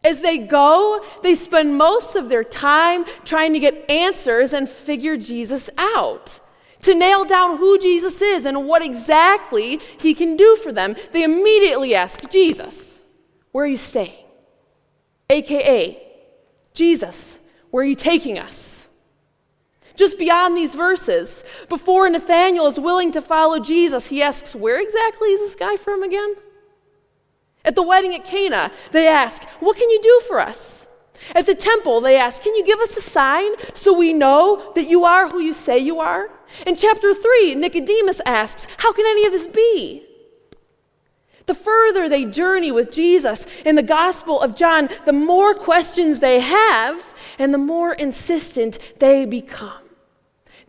As 0.03 0.21
they 0.21 0.37
go, 0.37 1.03
they 1.23 1.33
spend 1.33 1.77
most 1.77 2.15
of 2.15 2.29
their 2.29 2.43
time 2.43 3.05
trying 3.23 3.53
to 3.53 3.59
get 3.59 3.89
answers 3.89 4.53
and 4.53 4.69
figure 4.69 5.17
Jesus 5.17 5.69
out. 5.77 6.39
To 6.83 6.93
nail 6.93 7.25
down 7.25 7.57
who 7.57 7.79
Jesus 7.79 8.21
is 8.21 8.45
and 8.45 8.67
what 8.67 8.83
exactly 8.83 9.77
he 9.99 10.13
can 10.13 10.37
do 10.37 10.55
for 10.57 10.71
them, 10.71 10.95
they 11.11 11.23
immediately 11.23 11.95
ask 11.95 12.29
Jesus, 12.29 13.01
Where 13.51 13.65
are 13.65 13.67
you 13.67 13.77
staying? 13.77 14.23
AKA, 15.27 16.03
Jesus, 16.75 17.39
where 17.71 17.81
are 17.83 17.87
you 17.87 17.95
taking 17.95 18.37
us? 18.37 18.84
Just 19.95 20.19
beyond 20.19 20.57
these 20.57 20.73
verses, 20.73 21.43
before 21.69 22.09
Nathanael 22.09 22.67
is 22.67 22.79
willing 22.79 23.11
to 23.13 23.21
follow 23.21 23.59
Jesus, 23.59 24.09
he 24.09 24.21
asks, 24.21 24.53
Where 24.53 24.79
exactly 24.79 25.29
is 25.29 25.39
this 25.39 25.55
guy 25.55 25.77
from 25.77 26.03
again? 26.03 26.35
At 27.63 27.75
the 27.75 27.83
wedding 27.83 28.13
at 28.13 28.25
Cana, 28.25 28.71
they 28.91 29.07
ask, 29.07 29.43
What 29.59 29.77
can 29.77 29.89
you 29.89 30.01
do 30.01 30.21
for 30.27 30.39
us? 30.39 30.87
At 31.33 31.45
the 31.45 31.55
temple, 31.55 32.01
they 32.01 32.17
ask, 32.17 32.43
Can 32.43 32.55
you 32.55 32.65
give 32.65 32.79
us 32.79 32.97
a 32.97 33.01
sign 33.01 33.51
so 33.73 33.97
we 33.97 34.13
know 34.13 34.73
that 34.75 34.87
you 34.87 35.05
are 35.05 35.29
who 35.29 35.39
you 35.39 35.53
say 35.53 35.77
you 35.77 35.99
are? 35.99 36.29
In 36.67 36.75
chapter 36.75 37.13
3, 37.13 37.55
Nicodemus 37.55 38.21
asks, 38.25 38.67
How 38.77 38.93
can 38.93 39.05
any 39.05 39.25
of 39.25 39.31
this 39.31 39.47
be? 39.47 40.05
The 41.45 41.53
further 41.53 42.09
they 42.09 42.25
journey 42.25 42.71
with 42.71 42.91
Jesus 42.91 43.45
in 43.65 43.75
the 43.75 43.83
Gospel 43.83 44.41
of 44.41 44.55
John, 44.55 44.89
the 45.05 45.13
more 45.13 45.53
questions 45.53 46.19
they 46.19 46.39
have 46.39 47.13
and 47.37 47.53
the 47.53 47.59
more 47.59 47.93
insistent 47.93 48.79
they 48.99 49.25
become. 49.25 49.84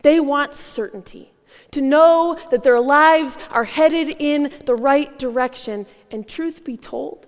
They 0.03 0.19
want 0.19 0.55
certainty, 0.55 1.33
to 1.71 1.81
know 1.81 2.37
that 2.51 2.63
their 2.63 2.79
lives 2.79 3.37
are 3.51 3.63
headed 3.63 4.15
in 4.19 4.51
the 4.65 4.75
right 4.75 5.17
direction. 5.17 5.85
And 6.11 6.27
truth 6.27 6.63
be 6.63 6.77
told, 6.77 7.27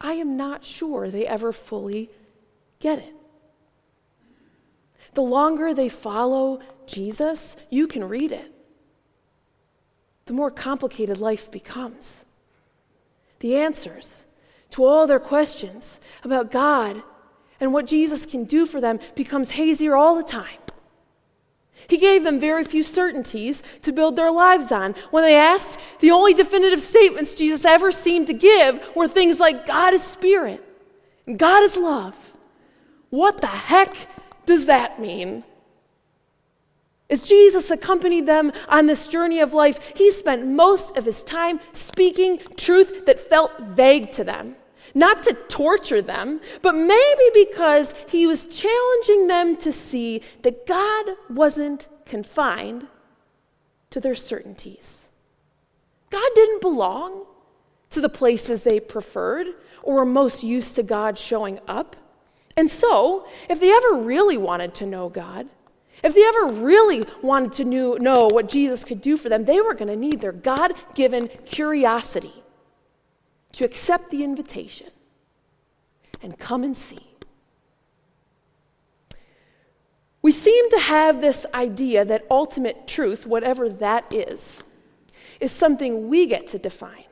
I 0.00 0.14
am 0.14 0.36
not 0.36 0.64
sure 0.64 1.10
they 1.10 1.26
ever 1.26 1.52
fully 1.52 2.10
get 2.80 2.98
it. 2.98 3.14
The 5.14 5.22
longer 5.22 5.74
they 5.74 5.88
follow 5.88 6.60
Jesus, 6.86 7.56
you 7.70 7.86
can 7.86 8.04
read 8.04 8.32
it, 8.32 8.52
the 10.26 10.32
more 10.32 10.50
complicated 10.50 11.18
life 11.18 11.50
becomes. 11.50 12.24
The 13.40 13.56
answers 13.56 14.26
to 14.70 14.84
all 14.84 15.06
their 15.06 15.20
questions 15.20 16.00
about 16.22 16.50
God 16.50 17.02
and 17.60 17.72
what 17.72 17.86
Jesus 17.86 18.26
can 18.26 18.44
do 18.44 18.66
for 18.66 18.80
them 18.80 19.00
becomes 19.14 19.52
hazier 19.52 19.96
all 19.96 20.14
the 20.14 20.22
time. 20.22 20.58
He 21.86 21.96
gave 21.96 22.24
them 22.24 22.40
very 22.40 22.64
few 22.64 22.82
certainties 22.82 23.62
to 23.82 23.92
build 23.92 24.16
their 24.16 24.30
lives 24.30 24.72
on. 24.72 24.94
When 25.10 25.22
they 25.22 25.36
asked, 25.36 25.78
the 26.00 26.10
only 26.10 26.34
definitive 26.34 26.80
statements 26.80 27.34
Jesus 27.34 27.64
ever 27.64 27.92
seemed 27.92 28.26
to 28.26 28.34
give 28.34 28.80
were 28.96 29.08
things 29.08 29.38
like 29.38 29.66
God 29.66 29.94
is 29.94 30.02
spirit 30.02 30.64
and 31.26 31.38
God 31.38 31.62
is 31.62 31.76
love. 31.76 32.16
What 33.10 33.40
the 33.40 33.46
heck 33.46 33.96
does 34.44 34.66
that 34.66 35.00
mean? 35.00 35.44
As 37.10 37.22
Jesus 37.22 37.70
accompanied 37.70 38.26
them 38.26 38.52
on 38.68 38.86
this 38.86 39.06
journey 39.06 39.40
of 39.40 39.54
life, 39.54 39.94
he 39.96 40.12
spent 40.12 40.46
most 40.46 40.96
of 40.96 41.06
his 41.06 41.22
time 41.22 41.58
speaking 41.72 42.38
truth 42.56 43.06
that 43.06 43.30
felt 43.30 43.58
vague 43.60 44.12
to 44.12 44.24
them. 44.24 44.56
Not 44.94 45.22
to 45.24 45.34
torture 45.48 46.02
them, 46.02 46.40
but 46.62 46.74
maybe 46.74 47.30
because 47.34 47.94
he 48.08 48.26
was 48.26 48.46
challenging 48.46 49.26
them 49.26 49.56
to 49.58 49.72
see 49.72 50.22
that 50.42 50.66
God 50.66 51.06
wasn't 51.28 51.88
confined 52.06 52.86
to 53.90 54.00
their 54.00 54.14
certainties. 54.14 55.10
God 56.10 56.30
didn't 56.34 56.60
belong 56.60 57.26
to 57.90 58.00
the 58.00 58.08
places 58.08 58.62
they 58.62 58.80
preferred 58.80 59.48
or 59.82 59.96
were 59.96 60.04
most 60.04 60.42
used 60.42 60.74
to 60.76 60.82
God 60.82 61.18
showing 61.18 61.58
up. 61.66 61.96
And 62.56 62.70
so, 62.70 63.26
if 63.48 63.60
they 63.60 63.70
ever 63.70 64.02
really 64.02 64.36
wanted 64.36 64.74
to 64.76 64.86
know 64.86 65.08
God, 65.08 65.48
if 66.02 66.14
they 66.14 66.24
ever 66.24 66.60
really 66.60 67.04
wanted 67.22 67.52
to 67.54 67.64
know 67.64 68.28
what 68.28 68.48
Jesus 68.48 68.84
could 68.84 69.00
do 69.00 69.16
for 69.16 69.28
them, 69.28 69.44
they 69.44 69.60
were 69.60 69.74
going 69.74 69.88
to 69.88 69.96
need 69.96 70.20
their 70.20 70.32
God 70.32 70.74
given 70.94 71.28
curiosity 71.44 72.32
to 73.52 73.64
accept 73.64 74.10
the 74.10 74.22
invitation 74.22 74.90
and 76.22 76.38
come 76.38 76.64
and 76.64 76.76
see. 76.76 77.08
We 80.20 80.32
seem 80.32 80.68
to 80.70 80.78
have 80.78 81.20
this 81.20 81.46
idea 81.54 82.04
that 82.04 82.26
ultimate 82.30 82.86
truth, 82.86 83.26
whatever 83.26 83.68
that 83.68 84.12
is, 84.12 84.64
is 85.40 85.52
something 85.52 86.08
we 86.08 86.26
get 86.26 86.48
to 86.48 86.58
define 86.58 87.04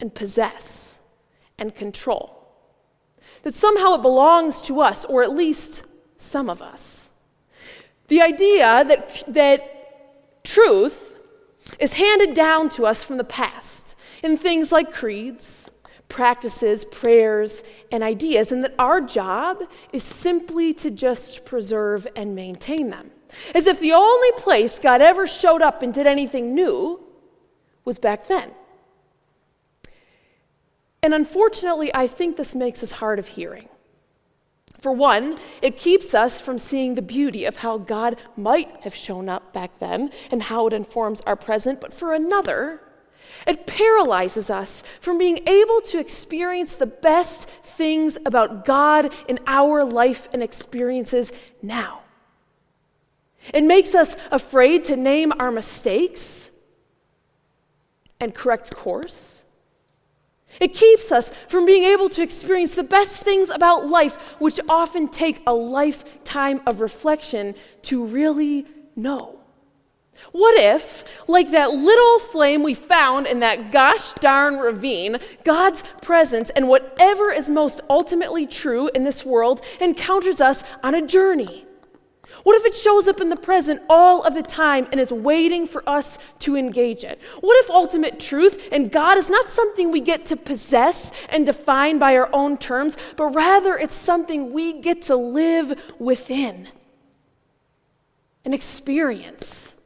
and 0.00 0.14
possess 0.14 0.98
and 1.58 1.74
control. 1.74 2.38
That 3.42 3.54
somehow 3.54 3.94
it 3.94 4.02
belongs 4.02 4.62
to 4.62 4.80
us, 4.80 5.04
or 5.04 5.22
at 5.22 5.30
least 5.32 5.82
some 6.16 6.48
of 6.48 6.62
us. 6.62 7.10
The 8.08 8.22
idea 8.22 8.84
that, 8.84 9.24
that 9.28 10.42
truth 10.44 11.16
is 11.78 11.92
handed 11.94 12.34
down 12.34 12.68
to 12.70 12.86
us 12.86 13.04
from 13.04 13.18
the 13.18 13.24
past 13.24 13.81
in 14.22 14.36
things 14.36 14.72
like 14.72 14.92
creeds, 14.92 15.70
practices, 16.08 16.84
prayers, 16.84 17.62
and 17.90 18.02
ideas, 18.02 18.52
and 18.52 18.62
that 18.64 18.74
our 18.78 19.00
job 19.00 19.62
is 19.92 20.02
simply 20.02 20.74
to 20.74 20.90
just 20.90 21.44
preserve 21.44 22.06
and 22.14 22.34
maintain 22.34 22.90
them. 22.90 23.10
As 23.54 23.66
if 23.66 23.80
the 23.80 23.92
only 23.92 24.32
place 24.32 24.78
God 24.78 25.00
ever 25.00 25.26
showed 25.26 25.62
up 25.62 25.82
and 25.82 25.92
did 25.92 26.06
anything 26.06 26.54
new 26.54 27.00
was 27.84 27.98
back 27.98 28.28
then. 28.28 28.52
And 31.02 31.14
unfortunately, 31.14 31.90
I 31.94 32.06
think 32.06 32.36
this 32.36 32.54
makes 32.54 32.82
us 32.82 32.92
hard 32.92 33.18
of 33.18 33.28
hearing. 33.28 33.68
For 34.78 34.92
one, 34.92 35.38
it 35.62 35.76
keeps 35.76 36.12
us 36.12 36.40
from 36.40 36.58
seeing 36.58 36.94
the 36.94 37.02
beauty 37.02 37.44
of 37.44 37.58
how 37.58 37.78
God 37.78 38.16
might 38.36 38.68
have 38.82 38.94
shown 38.94 39.28
up 39.28 39.52
back 39.52 39.78
then 39.78 40.10
and 40.30 40.42
how 40.42 40.66
it 40.66 40.72
informs 40.72 41.20
our 41.22 41.36
present. 41.36 41.80
But 41.80 41.92
for 41.92 42.12
another, 42.12 42.80
it 43.46 43.66
paralyzes 43.66 44.50
us 44.50 44.82
from 45.00 45.18
being 45.18 45.40
able 45.48 45.80
to 45.82 45.98
experience 45.98 46.74
the 46.74 46.86
best 46.86 47.48
things 47.48 48.16
about 48.24 48.64
God 48.64 49.12
in 49.28 49.38
our 49.46 49.84
life 49.84 50.28
and 50.32 50.42
experiences 50.42 51.32
now. 51.60 52.00
It 53.52 53.64
makes 53.64 53.94
us 53.94 54.16
afraid 54.30 54.84
to 54.86 54.96
name 54.96 55.32
our 55.38 55.50
mistakes 55.50 56.50
and 58.20 58.34
correct 58.34 58.74
course. 58.74 59.44
It 60.60 60.74
keeps 60.74 61.10
us 61.10 61.30
from 61.48 61.64
being 61.64 61.84
able 61.84 62.08
to 62.10 62.22
experience 62.22 62.74
the 62.74 62.84
best 62.84 63.20
things 63.22 63.50
about 63.50 63.88
life, 63.88 64.16
which 64.38 64.60
often 64.68 65.08
take 65.08 65.42
a 65.46 65.52
lifetime 65.52 66.60
of 66.66 66.80
reflection 66.80 67.54
to 67.82 68.04
really 68.04 68.66
know. 68.94 69.41
What 70.30 70.58
if, 70.58 71.04
like 71.28 71.50
that 71.50 71.72
little 71.72 72.18
flame 72.20 72.62
we 72.62 72.74
found 72.74 73.26
in 73.26 73.40
that 73.40 73.72
gosh 73.72 74.12
darn 74.14 74.58
ravine, 74.58 75.18
God's 75.44 75.82
presence 76.00 76.50
and 76.50 76.68
whatever 76.68 77.32
is 77.32 77.50
most 77.50 77.80
ultimately 77.90 78.46
true 78.46 78.88
in 78.94 79.04
this 79.04 79.24
world 79.24 79.60
encounters 79.80 80.40
us 80.40 80.62
on 80.82 80.94
a 80.94 81.06
journey? 81.06 81.66
What 82.44 82.56
if 82.56 82.64
it 82.64 82.74
shows 82.74 83.06
up 83.06 83.20
in 83.20 83.28
the 83.28 83.36
present 83.36 83.82
all 83.88 84.22
of 84.22 84.34
the 84.34 84.42
time 84.42 84.88
and 84.90 85.00
is 85.00 85.12
waiting 85.12 85.66
for 85.66 85.88
us 85.88 86.18
to 86.40 86.56
engage 86.56 87.04
it? 87.04 87.20
What 87.40 87.62
if 87.64 87.70
ultimate 87.70 88.18
truth 88.18 88.68
and 88.72 88.90
God 88.90 89.18
is 89.18 89.28
not 89.28 89.48
something 89.48 89.90
we 89.90 90.00
get 90.00 90.26
to 90.26 90.36
possess 90.36 91.12
and 91.28 91.46
define 91.46 91.98
by 91.98 92.16
our 92.16 92.30
own 92.32 92.56
terms, 92.56 92.96
but 93.16 93.26
rather 93.26 93.76
it's 93.76 93.94
something 93.94 94.52
we 94.52 94.80
get 94.80 95.02
to 95.02 95.16
live 95.16 95.78
within 95.98 96.68
and 98.44 98.54
experience? 98.54 99.76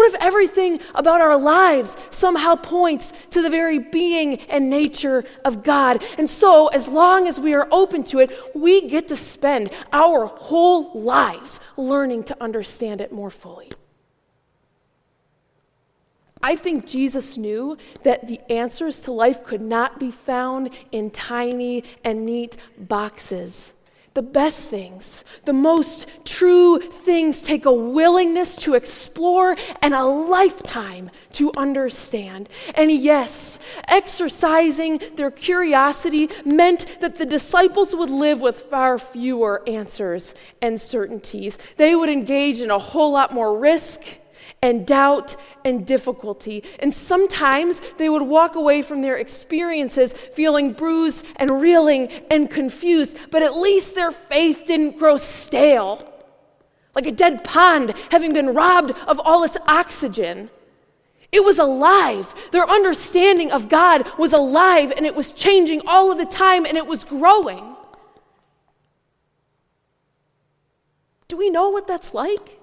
What 0.00 0.14
if 0.14 0.22
everything 0.22 0.80
about 0.94 1.20
our 1.20 1.36
lives 1.36 1.94
somehow 2.08 2.54
points 2.54 3.12
to 3.32 3.42
the 3.42 3.50
very 3.50 3.78
being 3.78 4.40
and 4.48 4.70
nature 4.70 5.26
of 5.44 5.62
God? 5.62 6.02
And 6.16 6.30
so, 6.30 6.68
as 6.68 6.88
long 6.88 7.28
as 7.28 7.38
we 7.38 7.52
are 7.52 7.68
open 7.70 8.04
to 8.04 8.20
it, 8.20 8.30
we 8.54 8.88
get 8.88 9.08
to 9.08 9.16
spend 9.16 9.70
our 9.92 10.24
whole 10.24 10.98
lives 10.98 11.60
learning 11.76 12.24
to 12.24 12.42
understand 12.42 13.02
it 13.02 13.12
more 13.12 13.28
fully. 13.28 13.72
I 16.42 16.56
think 16.56 16.86
Jesus 16.86 17.36
knew 17.36 17.76
that 18.02 18.26
the 18.26 18.40
answers 18.50 19.00
to 19.00 19.12
life 19.12 19.44
could 19.44 19.60
not 19.60 20.00
be 20.00 20.10
found 20.10 20.70
in 20.92 21.10
tiny 21.10 21.84
and 22.02 22.24
neat 22.24 22.56
boxes. 22.78 23.74
The 24.12 24.22
best 24.22 24.64
things, 24.64 25.24
the 25.44 25.52
most 25.52 26.08
true 26.24 26.80
things 26.80 27.40
take 27.40 27.64
a 27.64 27.72
willingness 27.72 28.56
to 28.56 28.74
explore 28.74 29.56
and 29.82 29.94
a 29.94 30.02
lifetime 30.02 31.10
to 31.34 31.52
understand. 31.56 32.48
And 32.74 32.90
yes, 32.90 33.60
exercising 33.86 35.00
their 35.14 35.30
curiosity 35.30 36.28
meant 36.44 36.98
that 37.00 37.16
the 37.16 37.26
disciples 37.26 37.94
would 37.94 38.10
live 38.10 38.40
with 38.40 38.58
far 38.58 38.98
fewer 38.98 39.62
answers 39.68 40.34
and 40.60 40.80
certainties. 40.80 41.56
They 41.76 41.94
would 41.94 42.10
engage 42.10 42.60
in 42.60 42.72
a 42.72 42.80
whole 42.80 43.12
lot 43.12 43.32
more 43.32 43.56
risk 43.56 44.02
and 44.62 44.86
doubt 44.86 45.36
and 45.64 45.86
difficulty. 45.86 46.64
And 46.80 46.92
sometimes 46.92 47.80
they 47.96 48.08
would 48.08 48.22
walk 48.22 48.56
away 48.56 48.82
from 48.82 49.00
their 49.02 49.16
experiences 49.16 50.12
feeling 50.12 50.72
bruised 50.72 51.24
and 51.36 51.60
reeling 51.60 52.08
and 52.30 52.50
confused, 52.50 53.16
but 53.30 53.42
at 53.42 53.56
least 53.56 53.94
their 53.94 54.10
faith 54.10 54.64
didn't 54.66 54.98
grow 54.98 55.16
stale, 55.16 56.06
like 56.94 57.06
a 57.06 57.12
dead 57.12 57.42
pond 57.44 57.94
having 58.10 58.32
been 58.32 58.54
robbed 58.54 58.92
of 59.06 59.18
all 59.20 59.44
its 59.44 59.56
oxygen. 59.66 60.50
It 61.32 61.44
was 61.44 61.58
alive. 61.58 62.34
Their 62.50 62.68
understanding 62.68 63.52
of 63.52 63.68
God 63.68 64.06
was 64.18 64.32
alive 64.32 64.92
and 64.96 65.06
it 65.06 65.14
was 65.14 65.32
changing 65.32 65.82
all 65.86 66.10
of 66.10 66.18
the 66.18 66.26
time 66.26 66.66
and 66.66 66.76
it 66.76 66.86
was 66.86 67.04
growing. 67.04 67.76
Do 71.28 71.36
we 71.36 71.48
know 71.48 71.70
what 71.70 71.86
that's 71.86 72.12
like? 72.12 72.59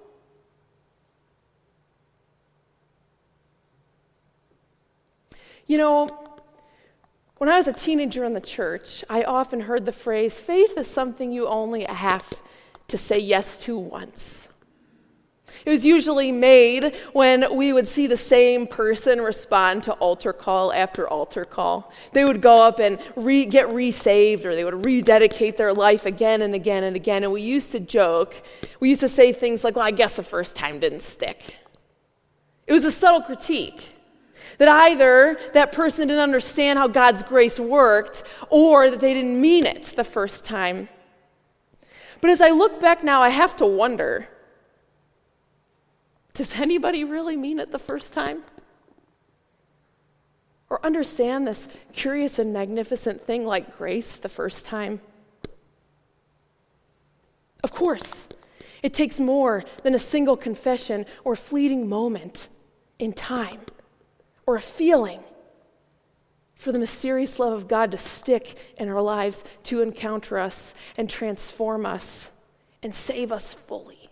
You 5.68 5.78
know, 5.78 6.08
when 7.38 7.50
I 7.50 7.58
was 7.58 7.68
a 7.68 7.74
teenager 7.74 8.24
in 8.24 8.34
the 8.34 8.42
church, 8.42 9.04
I 9.10 9.24
often 9.24 9.60
heard 9.62 9.86
the 9.86 9.92
phrase 9.92 10.40
faith 10.40 10.78
is 10.78 10.88
something 10.88 11.32
you 11.32 11.48
only 11.48 11.84
have 11.84 12.42
to 12.88 12.98
say 12.98 13.20
yes 13.20 13.62
to 13.64 13.78
once. 13.78 14.48
It 15.66 15.70
was 15.70 15.86
usually 15.86 16.32
made 16.32 16.96
when 17.12 17.56
we 17.56 17.74
would 17.74 17.88
see 17.88 18.08
the 18.08 18.18
same 18.18 18.68
person 18.68 19.20
respond 19.20 19.84
to 19.84 19.94
altar 19.94 20.32
call 20.32 20.72
after 20.72 21.08
altar 21.08 21.44
call. 21.44 21.92
They 22.14 22.24
would 22.24 22.42
go 22.42 22.62
up 22.62 22.80
and 22.80 23.00
re- 23.16 23.46
get 23.46 23.74
resaved 23.74 24.46
or 24.46 24.56
they 24.56 24.64
would 24.64 24.86
rededicate 24.86 25.58
their 25.58 25.74
life 25.74 26.06
again 26.06 26.42
and 26.42 26.56
again 26.56 26.84
and 26.84 26.96
again. 26.96 27.24
And 27.24 27.34
we 27.34 27.42
used 27.42 27.72
to 27.74 27.80
joke, 27.80 28.42
we 28.80 28.90
used 28.90 29.02
to 29.02 29.10
say 29.10 29.34
things 29.34 29.64
like, 29.64 29.76
well, 29.76 29.86
I 29.86 29.92
guess 29.92 30.16
the 30.16 30.24
first 30.24 30.56
time 30.56 30.80
didn't 30.80 31.04
stick. 31.04 31.56
It 32.66 32.74
was 32.74 32.86
a 32.86 32.92
subtle 32.92 33.22
critique. 33.22 33.97
That 34.58 34.68
either 34.68 35.38
that 35.54 35.72
person 35.72 36.08
didn't 36.08 36.24
understand 36.24 36.80
how 36.80 36.88
God's 36.88 37.22
grace 37.24 37.60
worked 37.60 38.24
or 38.50 38.90
that 38.90 39.00
they 39.00 39.14
didn't 39.14 39.40
mean 39.40 39.66
it 39.66 39.84
the 39.96 40.04
first 40.04 40.44
time. 40.44 40.90
But 42.22 42.32
as 42.32 42.42
I 42.42 42.50
look 42.50 42.80
back 42.80 43.04
now, 43.04 43.22
I 43.22 43.30
have 43.30 43.56
to 43.58 43.66
wonder 43.66 44.28
does 46.34 46.54
anybody 46.54 47.04
really 47.04 47.36
mean 47.36 47.60
it 47.60 47.72
the 47.72 47.80
first 47.80 48.14
time? 48.14 48.44
Or 50.70 50.86
understand 50.86 51.48
this 51.48 51.68
curious 51.94 52.38
and 52.38 52.54
magnificent 52.54 53.26
thing 53.26 53.44
like 53.44 53.76
grace 53.76 54.16
the 54.18 54.30
first 54.30 54.68
time? 54.68 55.02
Of 57.64 57.72
course, 57.72 58.30
it 58.84 58.94
takes 58.94 59.20
more 59.20 59.64
than 59.82 59.96
a 59.96 60.00
single 60.00 60.38
confession 60.38 61.08
or 61.24 61.36
fleeting 61.36 61.90
moment 61.90 62.50
in 63.00 63.14
time 63.14 63.62
or 64.48 64.56
a 64.56 64.62
feeling 64.62 65.20
for 66.56 66.72
the 66.72 66.80
mysterious 66.80 67.38
love 67.38 67.54
of 67.54 67.68
God 67.68 67.92
to 67.92 67.98
stick 67.98 68.74
in 68.78 68.90
our 68.90 69.02
lives, 69.02 69.44
to 69.64 69.82
encounter 69.82 70.40
us 70.40 70.74
and 70.98 71.08
transform 71.08 71.86
us 71.86 72.32
and 72.82 72.96
save 72.96 73.32
us 73.32 73.54
fully. 73.54 74.10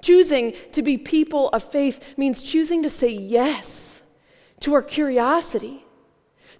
Choosing 0.00 0.54
to 0.72 0.82
be 0.82 0.96
people 0.96 1.48
of 1.50 1.62
faith 1.62 2.14
means 2.16 2.42
choosing 2.42 2.82
to 2.84 2.90
say 2.90 3.10
yes 3.10 4.00
to 4.60 4.72
our 4.74 4.82
curiosity, 4.82 5.84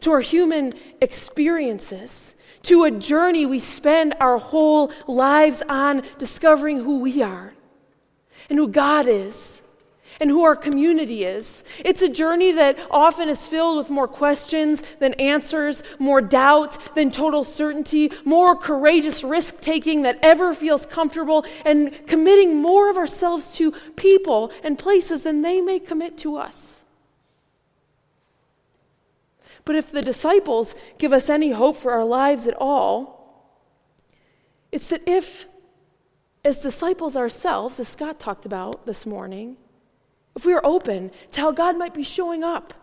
to 0.01 0.11
our 0.11 0.21
human 0.21 0.75
experiences, 1.01 2.35
to 2.63 2.85
a 2.85 2.91
journey 2.91 3.47
we 3.47 3.59
spend 3.59 4.15
our 4.21 4.39
whole 4.39 4.93
lives 5.07 5.63
on 5.69 6.03
discovering 6.19 6.83
who 6.83 6.99
we 6.99 7.23
are 7.23 7.55
and 8.51 8.59
who 8.59 8.69
God 8.69 9.07
is 9.07 9.63
and 10.21 10.31
who 10.31 10.45
our 10.45 10.57
community 10.57 11.25
is. 11.25 11.65
It's 11.85 12.03
a 12.03 12.09
journey 12.09 12.53
that 12.53 12.79
often 12.91 13.29
is 13.29 13.47
filled 13.47 13.77
with 13.77 13.91
more 13.91 14.09
questions 14.09 14.83
than 14.99 15.15
answers, 15.15 15.83
more 15.99 16.21
doubt 16.21 16.95
than 16.95 17.11
total 17.11 17.45
certainty, 17.45 18.13
more 18.25 18.57
courageous 18.57 19.23
risk 19.23 19.61
taking 19.61 20.03
that 20.03 20.19
ever 20.23 20.55
feels 20.55 20.87
comfortable, 20.87 21.45
and 21.65 22.07
committing 22.07 22.61
more 22.61 22.89
of 22.89 22.97
ourselves 22.97 23.53
to 23.57 23.73
people 23.97 24.51
and 24.63 24.79
places 24.79 25.23
than 25.23 25.43
they 25.43 25.61
may 25.61 25.79
commit 25.79 26.17
to 26.19 26.37
us. 26.37 26.83
But 29.65 29.77
if 29.77 29.91
the 29.91 30.03
disciples 30.03 30.75
give 30.97 31.13
us 31.13 31.29
any 31.29 31.51
hope 31.51 31.77
for 31.77 31.93
our 31.93 32.05
lives 32.05 32.47
at 32.47 32.55
all, 32.57 33.17
it's 34.71 34.89
that 34.89 35.03
if, 35.07 35.47
as 36.45 36.63
disciples 36.63 37.17
ourselves, 37.17 37.81
as 37.81 37.89
Scott 37.89 38.21
talked 38.21 38.47
about 38.47 38.87
this 38.87 39.05
morning, 39.05 39.57
if 40.37 40.45
we 40.45 40.53
are 40.53 40.65
open 40.65 41.11
to 41.33 41.41
how 41.41 41.51
God 41.51 41.77
might 41.77 41.95
be 41.95 42.03
showing 42.03 42.45
up, 42.45 42.75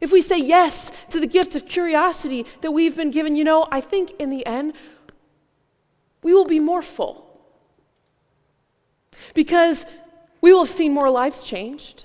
if 0.00 0.10
we 0.10 0.22
say 0.22 0.38
yes 0.38 0.90
to 1.10 1.20
the 1.20 1.26
gift 1.26 1.54
of 1.54 1.66
curiosity 1.66 2.46
that 2.62 2.70
we've 2.70 2.96
been 2.96 3.10
given, 3.10 3.36
you 3.36 3.44
know, 3.44 3.68
I 3.70 3.82
think 3.82 4.12
in 4.18 4.30
the 4.30 4.44
end, 4.46 4.72
we 6.22 6.32
will 6.32 6.46
be 6.46 6.58
more 6.58 6.80
full. 6.80 7.26
Because 9.34 9.84
we 10.40 10.52
will 10.52 10.64
have 10.64 10.74
seen 10.74 10.94
more 10.94 11.10
lives 11.10 11.44
changed, 11.44 12.04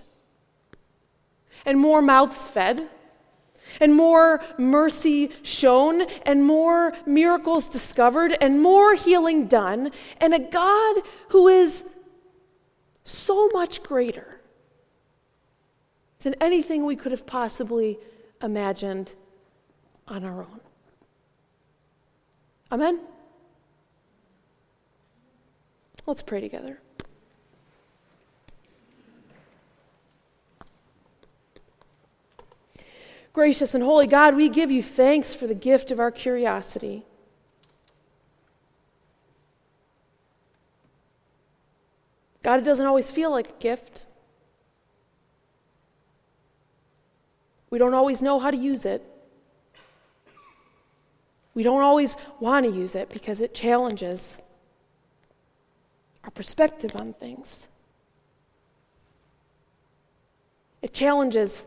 and 1.65 1.79
more 1.79 2.01
mouths 2.01 2.49
fed, 2.49 2.89
and 3.79 3.95
more 3.95 4.43
mercy 4.57 5.31
shown, 5.41 6.01
and 6.25 6.43
more 6.43 6.93
miracles 7.05 7.69
discovered, 7.69 8.37
and 8.41 8.61
more 8.61 8.95
healing 8.95 9.47
done, 9.47 9.91
and 10.19 10.33
a 10.33 10.39
God 10.39 10.97
who 11.29 11.47
is 11.47 11.85
so 13.05 13.47
much 13.53 13.81
greater 13.83 14.41
than 16.19 16.33
anything 16.41 16.85
we 16.85 16.95
could 16.95 17.11
have 17.11 17.25
possibly 17.25 17.97
imagined 18.41 19.13
on 20.07 20.25
our 20.25 20.41
own. 20.41 20.59
Amen? 22.71 22.99
Let's 26.05 26.23
pray 26.23 26.41
together. 26.41 26.79
Gracious 33.31 33.75
and 33.75 33.83
holy 33.83 34.07
God, 34.07 34.35
we 34.35 34.49
give 34.49 34.71
you 34.71 34.81
thanks 34.81 35.33
for 35.35 35.45
the 35.45 35.55
gift 35.55 35.91
of 35.91 35.99
our 35.99 36.11
curiosity. 36.11 37.05
God, 42.45 42.59
it 42.59 42.63
doesn't 42.63 42.85
always 42.85 43.09
feel 43.09 43.31
like 43.31 43.49
a 43.49 43.59
gift. 43.59 44.05
We 47.71 47.79
don't 47.79 47.95
always 47.95 48.21
know 48.21 48.37
how 48.37 48.51
to 48.51 48.55
use 48.55 48.85
it. 48.85 49.03
We 51.55 51.63
don't 51.63 51.81
always 51.81 52.15
want 52.39 52.67
to 52.67 52.71
use 52.71 52.93
it 52.93 53.09
because 53.09 53.41
it 53.41 53.55
challenges 53.55 54.39
our 56.23 56.29
perspective 56.29 56.95
on 56.95 57.13
things. 57.13 57.67
It 60.83 60.93
challenges 60.93 61.65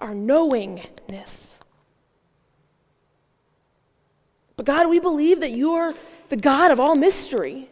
our 0.00 0.12
knowingness. 0.12 1.60
But 4.56 4.66
God, 4.66 4.88
we 4.88 4.98
believe 4.98 5.38
that 5.38 5.52
you 5.52 5.74
are 5.74 5.94
the 6.30 6.36
God 6.36 6.72
of 6.72 6.80
all 6.80 6.96
mystery 6.96 7.68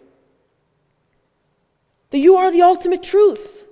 that 2.11 2.19
you 2.19 2.37
are 2.37 2.51
the 2.51 2.63
ultimate 2.63 3.03
truth. 3.03 3.65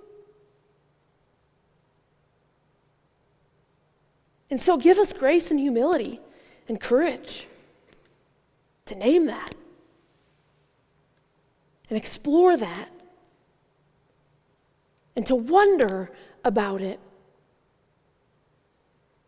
And 4.51 4.61
so 4.61 4.77
give 4.77 4.98
us 4.98 5.12
grace 5.12 5.51
and 5.51 5.61
humility 5.61 6.20
and 6.68 6.81
courage 6.81 7.46
to 8.87 8.94
name 8.94 9.27
that 9.27 9.55
and 11.90 11.96
explore 11.96 12.57
that 12.57 12.88
and 15.16 15.27
to 15.27 15.35
wonder 15.35 16.11
about 16.44 16.81
it 16.81 17.01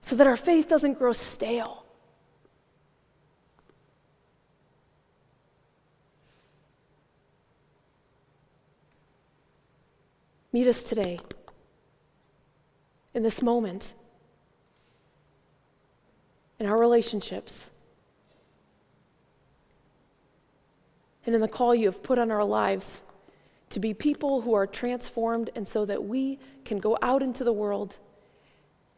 so 0.00 0.16
that 0.16 0.26
our 0.26 0.36
faith 0.36 0.68
doesn't 0.68 0.94
grow 0.94 1.12
stale. 1.12 1.79
Meet 10.52 10.66
us 10.66 10.82
today, 10.82 11.20
in 13.14 13.22
this 13.22 13.40
moment, 13.40 13.94
in 16.58 16.66
our 16.66 16.76
relationships, 16.76 17.70
and 21.24 21.34
in 21.34 21.40
the 21.40 21.48
call 21.48 21.74
you 21.74 21.86
have 21.86 22.02
put 22.02 22.18
on 22.18 22.32
our 22.32 22.44
lives 22.44 23.04
to 23.70 23.78
be 23.78 23.94
people 23.94 24.40
who 24.40 24.52
are 24.52 24.66
transformed, 24.66 25.50
and 25.54 25.66
so 25.68 25.84
that 25.84 26.02
we 26.02 26.40
can 26.64 26.78
go 26.78 26.98
out 27.00 27.22
into 27.22 27.44
the 27.44 27.52
world 27.52 27.96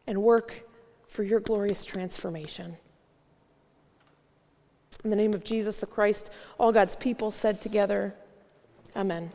and 0.07 0.21
work 0.23 0.67
for 1.07 1.21
your 1.21 1.39
glorious 1.39 1.85
transformation. 1.85 2.75
In 5.03 5.11
the 5.11 5.15
name 5.15 5.35
of 5.35 5.43
Jesus 5.43 5.77
the 5.77 5.85
Christ, 5.85 6.31
all 6.57 6.71
God's 6.71 6.95
people 6.95 7.29
said 7.29 7.61
together, 7.61 8.15
Amen. 8.95 9.31